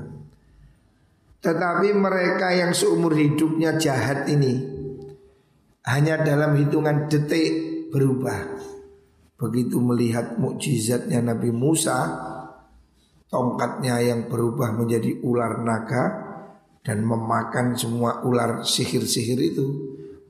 Tetapi 1.42 1.90
mereka 1.94 2.54
yang 2.54 2.70
seumur 2.70 3.14
hidupnya 3.18 3.74
jahat 3.78 4.30
ini 4.30 4.62
hanya 5.86 6.22
dalam 6.22 6.54
hitungan 6.58 7.10
detik 7.10 7.86
berubah. 7.90 8.58
Begitu 9.36 9.78
melihat 9.78 10.38
mukjizatnya 10.40 11.22
Nabi 11.22 11.50
Musa, 11.52 11.98
tongkatnya 13.30 14.00
yang 14.02 14.26
berubah 14.26 14.74
menjadi 14.74 15.22
ular 15.22 15.62
naga 15.62 16.25
dan 16.86 17.02
memakan 17.02 17.74
semua 17.74 18.22
ular 18.22 18.62
sihir-sihir 18.62 19.42
itu, 19.42 19.66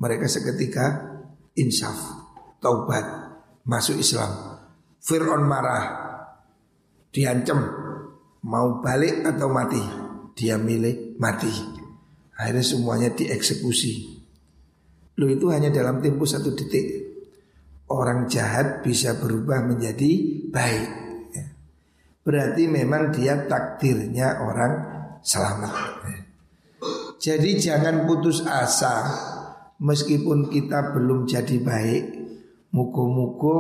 mereka 0.01 0.25
seketika 0.25 1.21
insaf, 1.53 2.01
taubat, 2.65 3.05
masuk 3.69 4.01
Islam. 4.01 4.57
Fir'aun 5.07 5.47
marah 5.47 5.85
Diancam 7.15 7.63
Mau 8.43 8.83
balik 8.83 9.23
atau 9.23 9.47
mati 9.47 9.79
Dia 10.35 10.59
milih 10.59 11.15
mati 11.23 11.51
Akhirnya 12.35 12.67
semuanya 12.67 13.09
dieksekusi 13.15 14.19
Lo 15.23 15.31
itu 15.31 15.47
hanya 15.55 15.71
dalam 15.71 16.03
tempo 16.03 16.27
satu 16.27 16.59
detik 16.59 17.07
Orang 17.87 18.27
jahat 18.27 18.83
bisa 18.83 19.15
berubah 19.15 19.63
menjadi 19.63 20.43
baik 20.51 20.91
ya. 21.31 21.47
Berarti 22.27 22.67
memang 22.67 23.15
dia 23.15 23.47
takdirnya 23.47 24.43
orang 24.43 24.73
selamat 25.23 25.75
ya. 26.11 26.26
Jadi 27.17 27.57
jangan 27.57 28.05
putus 28.05 28.45
asa 28.45 29.09
Meskipun 29.81 30.49
kita 30.49 30.97
belum 30.97 31.29
jadi 31.29 31.57
baik 31.61 32.05
Muko-muko 32.73 33.57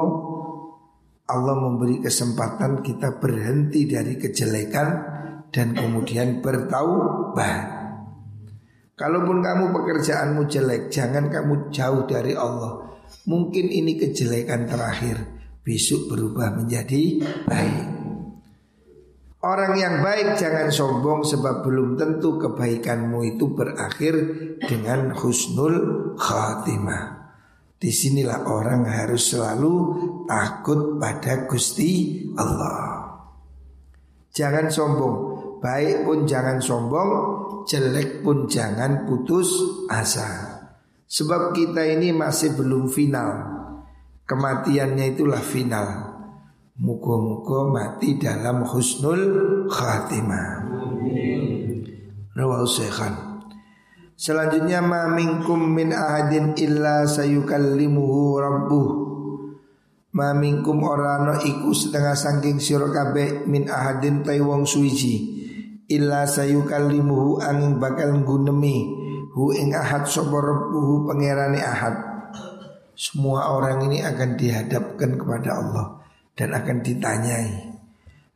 Allah 1.27 1.59
memberi 1.59 1.99
kesempatan 1.99 2.87
kita 2.87 3.19
berhenti 3.19 3.83
dari 3.90 4.14
kejelekan 4.14 4.88
dan 5.51 5.75
kemudian 5.75 6.38
bertaubat. 6.38 7.62
Kalaupun 8.95 9.42
kamu 9.42 9.75
pekerjaanmu 9.75 10.47
jelek, 10.47 10.88
jangan 10.95 11.27
kamu 11.27 11.75
jauh 11.75 12.07
dari 12.07 12.38
Allah. 12.38 12.95
Mungkin 13.27 13.66
ini 13.75 13.99
kejelekan 13.99 14.71
terakhir, 14.71 15.19
besok 15.66 16.14
berubah 16.14 16.62
menjadi 16.62 17.21
baik. 17.45 17.96
Orang 19.47 19.79
yang 19.79 20.03
baik 20.03 20.35
jangan 20.35 20.75
sombong 20.75 21.23
sebab 21.23 21.63
belum 21.63 21.95
tentu 21.95 22.35
kebaikanmu 22.35 23.23
itu 23.31 23.55
berakhir 23.55 24.15
dengan 24.59 25.15
husnul 25.15 25.75
khatimah. 26.19 27.31
Di 27.79 27.95
sinilah 27.95 28.43
orang 28.43 28.91
harus 28.91 29.31
selalu 29.31 29.75
takut 30.27 30.99
pada 30.99 31.47
Gusti 31.47 32.27
Allah. 32.35 33.07
Jangan 34.35 34.67
sombong, 34.67 35.17
baik 35.63 36.03
pun 36.03 36.27
jangan 36.27 36.59
sombong, 36.59 37.11
jelek 37.71 38.27
pun 38.27 38.51
jangan 38.51 39.07
putus 39.07 39.47
asa. 39.87 40.59
Sebab 41.07 41.55
kita 41.55 41.87
ini 41.87 42.11
masih 42.11 42.59
belum 42.59 42.91
final. 42.91 43.31
Kematiannya 44.27 45.15
itulah 45.15 45.39
final. 45.39 45.87
Muka-muka 46.77 47.73
mati 47.73 48.21
dalam 48.21 48.61
husnul 48.61 49.65
khatimah. 49.65 50.69
Rawahu 52.37 52.69
Selanjutnya 54.12 54.85
ma 54.85 55.09
minkum 55.09 55.73
min 55.73 55.97
ahadin 55.97 56.53
illa 56.61 57.09
sayukallimuhu 57.09 58.37
rabbuh. 58.37 58.89
Ma 60.21 60.37
minkum 60.37 60.85
orano 60.85 61.41
iku 61.41 61.73
setengah 61.73 62.12
sangking 62.12 62.61
sira 62.61 62.93
kabeh 62.93 63.49
min 63.49 63.73
ahadin 63.73 64.21
tai 64.21 64.45
wong 64.45 64.69
suwiji 64.69 65.33
illa 65.89 66.29
sayukallimuhu 66.29 67.41
angin 67.41 67.81
bakal 67.81 68.21
gunemi 68.21 68.85
hu 69.33 69.49
ing 69.57 69.73
ahad 69.73 70.05
sapa 70.05 70.45
rabbuhu 70.45 71.09
pangerane 71.09 71.57
ahad. 71.57 71.97
Semua 72.93 73.49
orang 73.49 73.89
ini 73.89 74.05
akan 74.05 74.37
dihadapkan 74.37 75.17
kepada 75.17 75.57
Allah 75.57 75.96
dan 76.37 76.53
akan 76.53 76.85
ditanyai. 76.85 77.51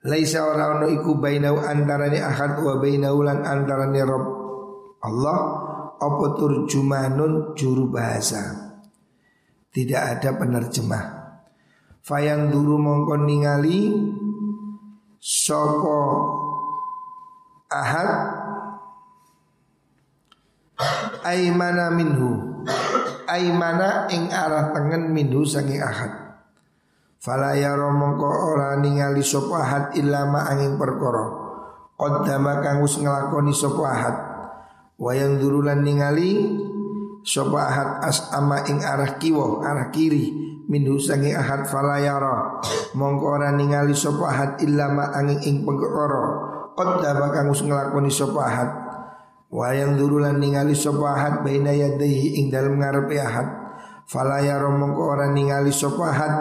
Laisa 0.08 0.48
ora 0.48 0.80
ono 0.80 0.88
iku 0.88 1.20
bainau 1.20 1.60
antarane 1.60 2.24
ahad 2.24 2.64
wa 2.64 2.80
bainau 2.80 3.20
lan 3.20 3.44
antarane 3.44 4.00
Rabb 4.00 4.26
Allah 5.04 5.38
apa 6.00 6.26
turjumanun 6.40 7.52
juru 7.52 7.92
bahasa? 7.92 8.72
Tidak 9.68 10.00
ada 10.00 10.40
penerjemah. 10.40 11.04
Fayang 12.00 12.48
duru 12.48 12.80
mongkon 12.80 13.28
ningali 13.28 13.92
Sopo 15.20 16.00
ahad? 17.68 18.08
Aimana 21.28 21.92
minhu? 21.92 22.64
Aimana 23.28 24.08
ing 24.08 24.32
arah 24.32 24.72
tengen 24.72 25.12
minhu 25.12 25.44
sangi 25.44 25.76
ahad 25.76 26.29
Fala 27.20 27.52
ya 27.52 27.76
romongko 27.76 28.56
ora 28.56 28.80
ningali 28.80 29.20
sopo 29.20 29.52
ahad 29.52 29.92
Ilama 29.92 30.48
angin 30.48 30.80
perkoro 30.80 31.52
Qaddama 31.92 32.64
kang 32.64 32.80
wis 32.80 32.96
nglakoni 32.96 33.52
sapa 33.52 34.08
Wayang 34.96 35.36
durulan 35.36 35.84
ningali 35.84 36.48
Sopa 37.20 37.68
ahad 37.68 37.90
as'ama 38.08 38.64
ing 38.64 38.80
arah 38.80 39.20
kiwo 39.20 39.60
Arah 39.60 39.92
kiri. 39.92 40.32
Minhu 40.72 40.96
sangi 40.96 41.36
ahad 41.36 41.68
falayara 41.68 42.64
Mongko 42.96 43.36
ora 43.36 43.52
ningali 43.52 43.92
sopa 43.92 44.32
ahad 44.32 44.50
Illama 44.64 45.12
angin 45.12 45.44
ing 45.44 45.68
pengkoro 45.68 46.24
Qadda 46.72 47.20
bakang 47.20 47.52
us 47.52 47.60
ngelakoni 47.60 48.08
ahad. 48.16 48.70
Wayang 49.52 50.00
durulan 50.00 50.40
ningali 50.40 50.72
sopa 50.72 51.12
ahad 51.12 51.44
Baina 51.44 51.76
yadaihi 51.76 52.40
ing 52.40 52.48
dalam 52.48 52.80
ngarepe 52.80 53.20
ahad. 53.20 53.48
Falayara 54.08 54.72
mongko 54.72 55.02
ora 55.04 55.28
ningali 55.28 55.68
sopa 55.68 56.08
ahad 56.08 56.34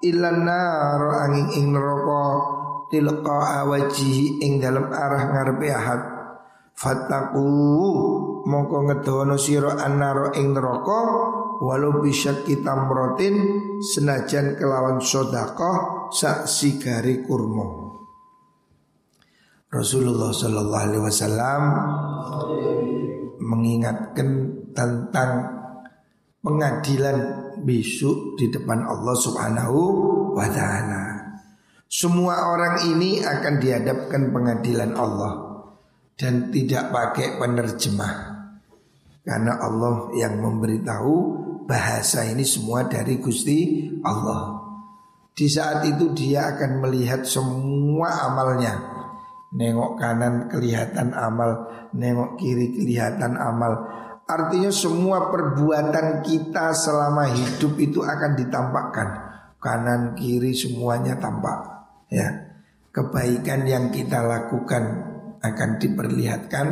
Ilan 0.00 0.48
naro 0.48 1.12
angin 1.12 1.48
ing 1.60 1.76
neroko 1.76 2.24
Tilqa 2.90 3.62
awajihi 3.62 4.42
ing 4.42 4.58
dalam 4.58 4.90
arah 4.90 5.22
ngarepe 5.30 5.68
ahad 5.70 6.00
Fataku 6.80 7.44
mongko 8.48 8.78
ngedono 8.88 9.36
siro 9.36 9.68
annaro 9.76 10.32
ing 10.32 10.56
neraka 10.56 11.00
walau 11.60 12.00
bisa 12.00 12.40
kita 12.40 12.72
merotin 12.72 13.36
senajan 13.84 14.56
kelawan 14.56 14.96
sodakoh 14.96 16.08
sak 16.08 16.48
sigari 16.48 17.20
kurma. 17.20 17.92
Rasulullah 19.68 20.32
Shallallahu 20.32 20.84
Alaihi 20.88 21.04
Wasallam 21.04 21.62
mengingatkan 23.44 24.28
tentang 24.72 25.30
pengadilan 26.40 27.49
besok 27.62 28.40
di 28.40 28.48
depan 28.48 28.84
Allah 28.84 29.16
Subhanahu 29.16 29.80
wa 30.34 30.46
Ta'ala. 30.48 31.04
Semua 31.90 32.54
orang 32.54 32.86
ini 32.86 33.18
akan 33.18 33.54
dihadapkan 33.58 34.30
pengadilan 34.30 34.94
Allah 34.94 35.32
dan 36.14 36.54
tidak 36.54 36.94
pakai 36.94 37.40
penerjemah 37.40 38.14
karena 39.26 39.58
Allah 39.60 40.10
yang 40.16 40.40
memberitahu 40.40 41.14
bahasa 41.68 42.26
ini 42.26 42.42
semua 42.42 42.88
dari 42.88 43.20
Gusti 43.20 43.86
Allah. 44.02 44.58
Di 45.30 45.46
saat 45.46 45.86
itu 45.86 46.10
dia 46.12 46.50
akan 46.56 46.82
melihat 46.82 47.22
semua 47.22 48.26
amalnya. 48.26 48.74
Nengok 49.50 49.98
kanan 49.98 50.46
kelihatan 50.50 51.14
amal, 51.14 51.70
nengok 51.94 52.38
kiri 52.38 52.74
kelihatan 52.74 53.38
amal. 53.38 53.72
Artinya 54.30 54.70
semua 54.70 55.26
perbuatan 55.34 56.22
kita 56.22 56.70
selama 56.70 57.26
hidup 57.34 57.74
itu 57.82 58.06
akan 58.06 58.38
ditampakkan. 58.38 59.08
Kanan 59.58 60.14
kiri 60.14 60.54
semuanya 60.54 61.18
tampak. 61.18 61.90
Ya. 62.06 62.54
Kebaikan 62.94 63.66
yang 63.66 63.90
kita 63.90 64.22
lakukan 64.22 64.82
akan 65.42 65.70
diperlihatkan 65.82 66.68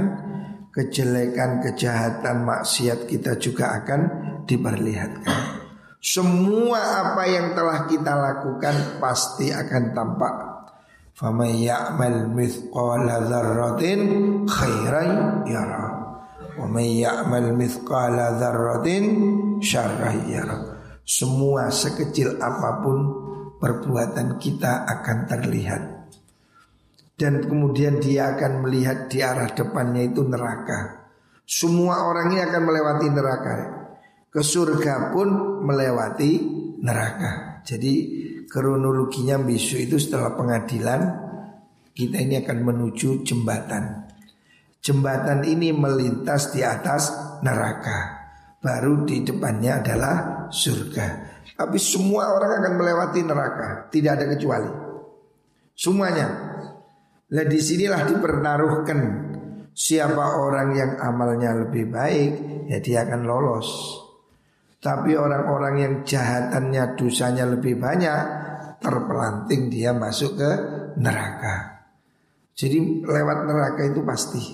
kejelekan, 0.79 1.59
kejahatan, 1.59 2.47
maksiat 2.47 3.11
kita 3.11 3.35
juga 3.43 3.83
akan 3.83 4.01
diperlihatkan. 4.47 5.59
Semua 5.99 6.79
apa 6.79 7.27
yang 7.27 7.59
telah 7.59 7.91
kita 7.91 8.15
lakukan 8.15 9.03
pasti 9.03 9.51
akan 9.51 9.85
tampak. 9.91 10.35
Faman 11.19 11.51
ya'mal 11.51 12.31
mithqala 12.31 13.27
dzarratin 13.27 14.01
khairan 14.47 15.43
yara. 15.51 15.88
Wa 16.59 16.67
may 16.67 17.07
ya'mal 17.07 17.55
mithqala 17.55 18.37
dzarratin 18.37 19.05
yara. 19.63 20.59
Semua 21.07 21.71
sekecil 21.71 22.37
apa 22.43 22.83
pun 22.85 22.99
perbuatan 23.63 24.37
kita 24.37 24.85
akan 24.85 25.19
terlihat 25.25 25.99
dan 27.19 27.43
kemudian 27.43 27.99
dia 27.99 28.39
akan 28.39 28.63
melihat 28.63 29.11
di 29.11 29.19
arah 29.19 29.51
depannya 29.51 30.07
itu 30.07 30.23
neraka. 30.23 31.11
Semua 31.43 32.07
orang 32.07 32.31
ini 32.31 32.41
akan 32.47 32.63
melewati 32.63 33.07
neraka. 33.11 33.57
Ke 34.31 34.39
surga 34.39 35.11
pun 35.11 35.29
melewati 35.67 36.31
neraka. 36.79 37.59
Jadi 37.67 37.93
kronologinya 38.47 39.43
besok 39.43 39.83
itu 39.83 39.97
setelah 39.99 40.39
pengadilan 40.39 41.01
kita 41.91 42.23
ini 42.23 42.39
akan 42.39 42.59
menuju 42.63 43.27
jembatan. 43.27 44.08
Jembatan 44.79 45.45
ini 45.45 45.75
melintas 45.75 46.55
di 46.55 46.63
atas 46.63 47.11
neraka. 47.43 48.19
Baru 48.59 49.07
di 49.07 49.23
depannya 49.23 49.83
adalah 49.83 50.17
surga. 50.51 51.07
Tapi 51.59 51.79
semua 51.79 52.35
orang 52.35 52.63
akan 52.63 52.73
melewati 52.79 53.21
neraka, 53.27 53.91
tidak 53.91 54.19
ada 54.19 54.27
kecuali. 54.35 54.71
Semuanya 55.79 56.49
Nah 57.29 57.45
di 57.45 57.61
sinilah 57.61 58.09
dipertaruhkan 58.09 59.01
siapa 59.77 60.41
orang 60.41 60.69
yang 60.73 60.93
amalnya 60.97 61.53
lebih 61.61 61.93
baik 61.93 62.33
ya 62.73 62.81
dia 62.81 63.05
akan 63.05 63.21
lolos. 63.29 63.69
Tapi 64.79 65.13
orang-orang 65.13 65.75
yang 65.77 65.95
jahatannya 66.07 66.97
dosanya 66.97 67.45
lebih 67.45 67.77
banyak 67.77 68.21
terpelanting 68.81 69.69
dia 69.69 69.93
masuk 69.93 70.39
ke 70.41 70.51
neraka. 71.03 71.85
Jadi 72.57 73.05
lewat 73.05 73.39
neraka 73.45 73.83
itu 73.85 74.01
pasti. 74.07 74.45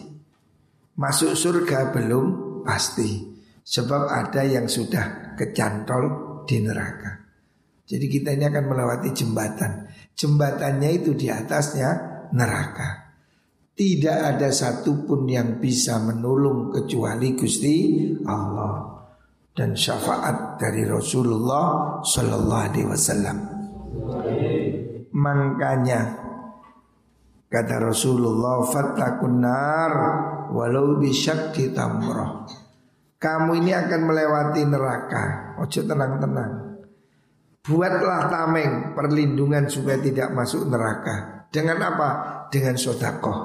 Masuk 0.95 1.35
surga 1.35 1.91
belum 1.91 2.27
pasti. 2.63 3.35
Sebab 3.65 4.13
ada 4.13 4.45
yang 4.45 4.69
sudah 4.69 5.35
kecantol 5.35 6.05
di 6.45 6.61
neraka. 6.61 7.25
Jadi 7.85 8.07
kita 8.09 8.37
ini 8.37 8.45
akan 8.49 8.65
melewati 8.65 9.11
jembatan. 9.13 9.89
Jembatannya 10.13 10.91
itu 10.93 11.17
di 11.17 11.33
atasnya 11.33 11.91
neraka. 12.33 13.13
Tidak 13.75 14.19
ada 14.23 14.55
satupun 14.55 15.27
yang 15.27 15.59
bisa 15.59 15.99
menolong 15.99 16.71
kecuali 16.71 17.35
Gusti 17.35 18.07
Allah 18.23 18.95
dan 19.51 19.75
syafaat 19.75 20.59
dari 20.63 20.87
Rasulullah 20.87 21.99
Sallallahu 22.03 22.65
Alaihi 22.71 22.87
Wasallam. 22.87 23.39
Makanya 25.15 26.01
kata 27.51 27.77
Rasulullah 27.83 28.67
fatakun 28.67 29.37
nar 29.43 29.93
walau 30.53 31.01
bisyakti 31.01 31.73
tamroh. 31.73 32.45
Kamu 33.17 33.57
ini 33.57 33.73
akan 33.73 34.01
melewati 34.05 34.63
neraka. 34.69 35.57
Ojo 35.63 35.81
tenang-tenang. 35.87 36.53
Buatlah 37.65 38.29
tameng 38.29 38.93
perlindungan 38.93 39.65
supaya 39.73 39.97
tidak 39.97 40.29
masuk 40.37 40.69
neraka. 40.69 41.49
Dengan 41.49 41.81
apa? 41.81 42.09
Dengan 42.53 42.77
sodakoh 42.77 43.39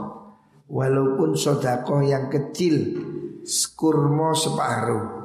Walaupun 0.68 1.40
sodakoh 1.40 2.04
yang 2.04 2.28
kecil 2.28 3.00
Kurma 3.80 4.36
separuh 4.36 5.20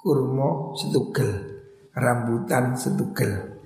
kurma 0.00 0.72
setugel, 0.80 1.60
rambutan 1.92 2.72
setugel. 2.76 3.60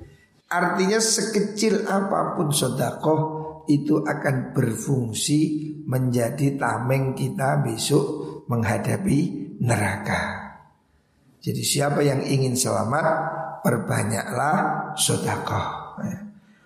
Artinya 0.51 0.99
sekecil 0.99 1.87
apa 1.87 2.35
pun 2.35 2.51
sodakoh 2.51 3.44
itu 3.69 4.03
akan 4.03 4.53
berfungsi 4.53 5.41
menjadi 5.85 6.57
tameng 6.57 7.13
kita 7.13 7.61
besok 7.65 8.07
menghadapi 8.49 9.19
neraka. 9.61 10.23
Jadi 11.45 11.61
siapa 11.61 12.01
yang 12.01 12.25
ingin 12.25 12.57
selamat 12.57 13.07
perbanyaklah 13.61 14.57
sodakoh. 14.97 15.99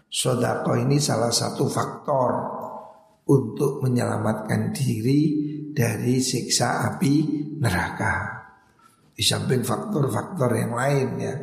Sodakoh 0.09 0.79
ini 0.79 0.97
salah 1.03 1.35
satu 1.35 1.69
faktor 1.69 2.31
untuk 3.29 3.85
menyelamatkan 3.85 4.73
diri 4.73 5.21
dari 5.75 6.23
siksa 6.23 6.89
api 6.95 7.15
neraka. 7.61 8.39
Di 9.13 9.21
samping 9.27 9.67
faktor-faktor 9.67 10.51
yang 10.55 10.73
lain 10.79 11.09
ya. 11.19 11.35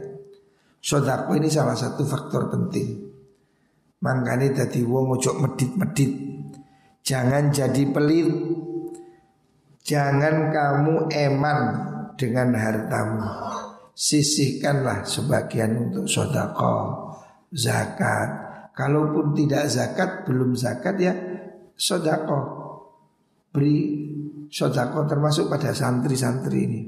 Sodako 0.80 1.36
ini 1.38 1.50
salah 1.50 1.76
satu 1.76 2.06
faktor 2.06 2.48
penting. 2.48 3.05
Makanya 4.03 4.65
tadi 4.65 4.84
wong 4.84 5.15
ojo 5.15 5.31
medit-medit. 5.39 6.12
Jangan 7.05 7.53
jadi 7.53 7.84
pelit. 7.93 8.29
Jangan 9.86 10.49
kamu 10.49 10.95
eman 11.13 11.60
dengan 12.17 12.58
hartamu. 12.58 13.21
Sisihkanlah 13.95 15.08
sebagian 15.08 15.89
untuk 15.89 16.10
sodako, 16.10 16.75
zakat. 17.53 18.43
Kalaupun 18.75 19.31
tidak 19.31 19.71
zakat, 19.71 20.27
belum 20.27 20.51
zakat 20.58 20.95
ya 20.99 21.13
sodako. 21.77 22.39
Beri 23.55 23.75
sodako 24.51 25.08
termasuk 25.08 25.47
pada 25.47 25.71
santri-santri 25.71 26.60
ini. 26.60 26.81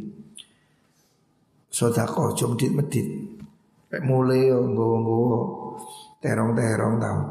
Sodako 1.71 2.33
cuma 2.35 2.57
medit 2.81 3.07
mulai 4.03 4.51
nggowo 4.51 5.66
terong-terong 6.21 6.95
tahu 6.97 7.21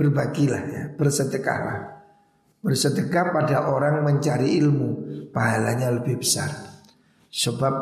Berbagilah 0.00 0.62
ya, 0.64 0.82
bersedekahlah. 0.96 2.00
Bersedekah 2.64 3.36
pada 3.36 3.68
orang 3.68 4.00
mencari 4.00 4.56
ilmu, 4.56 4.88
pahalanya 5.28 5.92
lebih 5.92 6.24
besar. 6.24 6.48
Sebab 7.28 7.74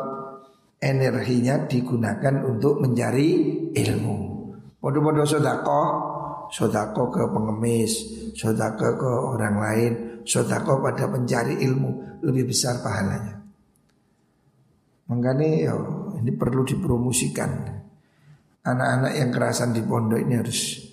energinya 0.83 1.63
digunakan 1.63 2.43
untuk 2.43 2.83
mencari 2.83 3.29
ilmu. 3.71 4.17
Podo-podo 4.79 5.23
sodako, 5.23 5.83
sodako 6.51 7.11
ke 7.11 7.23
pengemis, 7.27 7.91
sodako 8.35 8.87
ke 8.99 9.11
orang 9.35 9.55
lain, 9.59 9.91
sodako 10.23 10.83
pada 10.83 11.07
pencari 11.07 11.59
ilmu 11.63 12.23
lebih 12.23 12.51
besar 12.51 12.83
pahalanya. 12.83 13.39
Makanya 15.07 15.47
ya, 15.55 15.73
ini 16.19 16.31
perlu 16.35 16.67
dipromosikan. 16.67 17.78
Anak-anak 18.59 19.13
yang 19.15 19.29
kerasan 19.31 19.71
di 19.71 19.79
pondok 19.79 20.19
ini 20.19 20.35
harus 20.35 20.83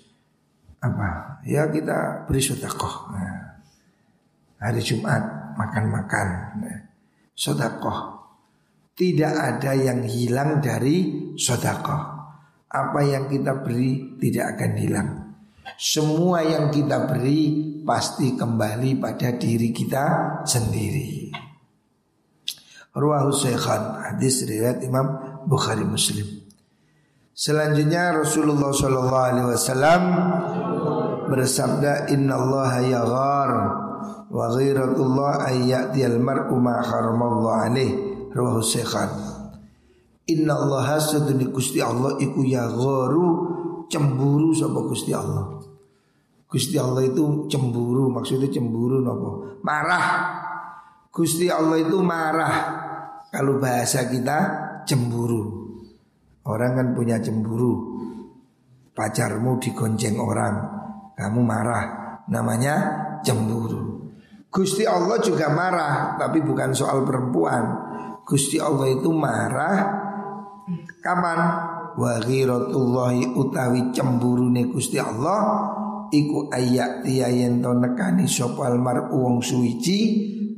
apa? 0.78 1.42
Ya 1.42 1.66
kita 1.66 2.28
beri 2.30 2.38
sodakoh. 2.38 3.10
Nah, 3.10 3.58
hari 4.62 4.82
Jumat 4.82 5.54
makan-makan. 5.58 6.28
Nah, 6.62 6.78
sodakoh. 7.34 8.14
Tidak 8.96 9.34
ada 9.34 9.76
yang 9.76 10.06
hilang 10.06 10.62
dari 10.62 11.30
sodakoh. 11.36 12.02
Apa 12.70 13.00
yang 13.02 13.26
kita 13.26 13.60
beri 13.60 14.16
tidak 14.16 14.56
akan 14.56 14.72
hilang. 14.78 15.08
Semua 15.76 16.40
yang 16.46 16.70
kita 16.70 17.04
beri 17.04 17.66
pasti 17.82 18.38
kembali 18.38 18.96
pada 18.96 19.34
diri 19.34 19.74
kita 19.74 20.04
sendiri. 20.46 21.28
Ruahu 22.96 23.28
Syekhan 23.28 24.00
Hadis 24.00 24.48
riwayat 24.48 24.80
Imam 24.80 25.04
Bukhari 25.44 25.84
Muslim 25.84 26.35
Selanjutnya 27.36 28.16
Rasulullah 28.16 28.72
Shallallahu 28.72 29.12
Alaihi 29.28 29.48
Wasallam 29.52 30.02
bersabda 31.28 32.08
Inna 32.08 32.32
Allah 32.32 32.72
yaghar 32.80 33.50
wa 34.32 34.46
ghiratullah 34.56 35.44
ayyatiyal 35.44 36.16
mar'u 36.16 36.56
ma 36.56 36.80
haramallah 36.80 37.68
alaih 37.68 37.92
Ruahu 38.32 38.64
Syekhan 38.64 39.12
Inna 40.32 40.56
Allah 40.56 40.96
seduni 40.96 41.52
Gusti 41.52 41.76
Allah 41.76 42.16
iku 42.16 42.40
yagharu 42.40 43.26
cemburu 43.92 44.56
sama 44.56 44.82
Gusti 44.88 45.12
Allah? 45.12 45.60
Gusti 46.48 46.80
Allah 46.80 47.04
itu 47.04 47.46
cemburu 47.52 48.08
maksudnya 48.10 48.48
cemburu 48.50 49.04
nopo 49.04 49.60
marah. 49.60 50.06
Gusti 51.12 51.52
Allah 51.52 51.84
itu 51.84 52.00
marah. 52.00 52.54
Kalau 53.28 53.60
bahasa 53.60 54.08
kita 54.08 54.38
cemburu. 54.88 55.55
Orang 56.46 56.78
kan 56.78 56.88
punya 56.94 57.18
cemburu. 57.18 57.98
Pacarmu 58.96 59.60
digonceng 59.60 60.16
orang, 60.16 60.54
kamu 61.18 61.40
marah. 61.44 61.84
Namanya 62.32 62.74
cemburu. 63.20 64.08
Gusti 64.48 64.88
Allah 64.88 65.20
juga 65.20 65.52
marah, 65.52 66.16
tapi 66.16 66.40
bukan 66.40 66.72
soal 66.72 67.04
perempuan. 67.04 67.64
Gusti 68.24 68.56
Allah 68.56 68.88
itu 68.88 69.12
marah 69.12 69.76
kapan? 71.04 71.40
Wa 71.96 72.20
ghiratullahi 72.20 73.32
utawi 73.36 73.92
cemburune 73.92 74.68
Gusti 74.68 75.00
Allah 75.00 75.72
iku 76.12 76.52
ayat 76.52 77.02
tiyayen 77.02 77.64
to 77.64 77.72
nekani 77.72 78.28
sopal 78.28 78.76
mar 78.76 79.08
wong 79.08 79.40
suwiji 79.40 79.98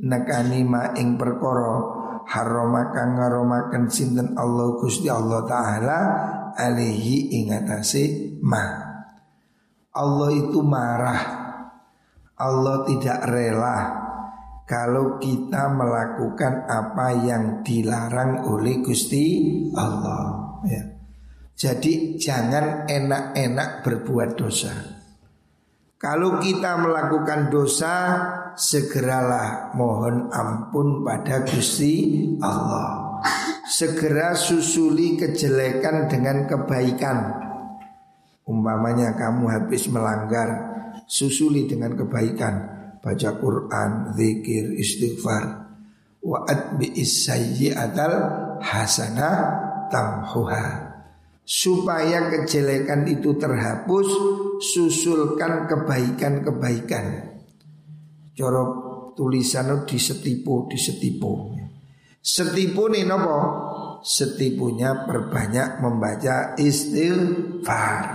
nekani 0.03 0.67
ma 0.67 0.91
ing 0.99 1.15
perkara 1.15 1.98
haroma 2.29 2.93
kang 2.93 3.17
ngaromaken 3.17 3.89
sinten 3.89 4.37
Allah 4.37 4.77
Gusti 4.77 5.09
Allah 5.09 5.41
taala 5.49 5.99
alaihi 6.53 7.33
ingatasi 7.41 8.37
ma. 8.45 8.65
Allah 9.89 10.29
itu 10.37 10.61
marah. 10.61 11.21
Allah 12.39 12.87
tidak 12.87 13.19
rela 13.27 13.77
kalau 14.63 15.19
kita 15.19 15.73
melakukan 15.75 16.69
apa 16.69 17.07
yang 17.19 17.65
dilarang 17.65 18.47
oleh 18.47 18.79
Gusti 18.79 19.25
Allah 19.75 20.61
ya. 20.63 20.83
Jadi 21.59 22.15
jangan 22.15 22.87
enak-enak 22.87 23.83
berbuat 23.83 24.39
dosa. 24.39 24.71
Kalau 25.99 26.39
kita 26.39 26.79
melakukan 26.79 27.51
dosa 27.51 27.95
segeralah 28.59 29.71
mohon 29.79 30.27
ampun 30.27 31.07
pada 31.07 31.47
Gusti 31.47 32.27
Allah. 32.43 33.23
Segera 33.63 34.35
susuli 34.35 35.15
kejelekan 35.15 36.11
dengan 36.11 36.43
kebaikan. 36.43 37.17
Umpamanya 38.43 39.15
kamu 39.15 39.47
habis 39.47 39.87
melanggar, 39.87 40.49
susuli 41.07 41.71
dengan 41.71 41.95
kebaikan. 41.95 42.77
Baca 42.99 43.29
Quran, 43.39 44.11
zikir, 44.19 44.75
istighfar. 44.75 45.71
Wa'ad 46.19 46.75
bi'isayyi'atal 46.75 48.15
hasanah 48.59 49.37
tamhuha 49.87 50.91
supaya 51.47 52.27
kejelekan 52.27 53.07
itu 53.07 53.39
terhapus 53.39 54.05
susulkan 54.59 55.65
kebaikan-kebaikan 55.71 57.28
Tulisan 59.19 59.83
di 59.83 59.99
setipu 59.99 60.63
di 60.71 60.79
setipu. 60.79 61.51
Setipu 62.23 62.87
nih 62.87 63.03
nopo? 63.03 63.39
Setipunya 63.99 65.03
perbanyak 65.03 65.83
membaca 65.83 66.55
istighfar. 66.55 68.05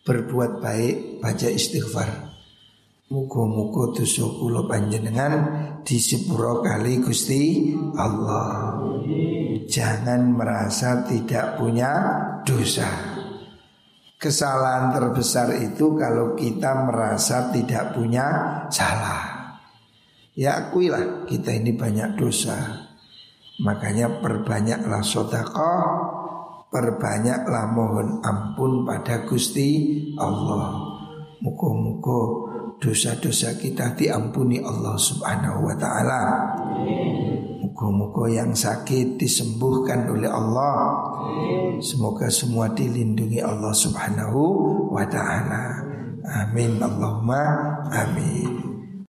Berbuat 0.00 0.64
baik 0.64 1.20
baca 1.20 1.48
istighfar. 1.52 2.32
Mugo-mugo 3.12 3.92
dosa 3.92 4.24
kula 4.24 4.64
panjenengan 4.64 5.32
disepuro 5.84 6.64
kali 6.64 7.04
Gusti 7.04 7.76
Allah. 7.92 8.80
Jangan 9.68 10.32
merasa 10.32 11.04
tidak 11.04 11.60
punya 11.60 11.92
dosa. 12.48 13.11
Kesalahan 14.22 14.94
terbesar 14.94 15.50
itu 15.58 15.98
kalau 15.98 16.38
kita 16.38 16.86
merasa 16.86 17.50
tidak 17.50 17.90
punya 17.90 18.26
salah. 18.70 19.58
Ya 20.38 20.62
akuilah 20.62 21.26
kita 21.26 21.50
ini 21.50 21.74
banyak 21.74 22.14
dosa. 22.14 22.54
Makanya 23.66 24.22
perbanyaklah 24.22 25.02
sodakoh, 25.02 25.82
perbanyaklah 26.70 27.66
mohon 27.74 28.22
ampun 28.22 28.86
pada 28.86 29.26
Gusti 29.26 29.98
Allah. 30.14 30.70
Muko-muko 31.42 32.46
dosa-dosa 32.78 33.58
kita 33.58 33.98
diampuni 33.98 34.62
Allah 34.62 34.94
Subhanahu 35.02 35.66
wa 35.66 35.74
taala. 35.74 36.22
Muka-muka 37.72 38.28
yang 38.28 38.52
sakit 38.52 39.16
disembuhkan 39.16 40.04
oleh 40.12 40.28
Allah. 40.28 41.08
Semoga 41.80 42.28
semua 42.28 42.68
dilindungi 42.68 43.40
Allah 43.40 43.72
subhanahu 43.72 44.40
wa 44.92 45.04
ta'ala. 45.08 45.80
Amin. 46.22 46.76
Allahumma 46.78 47.40
amin 47.88 48.71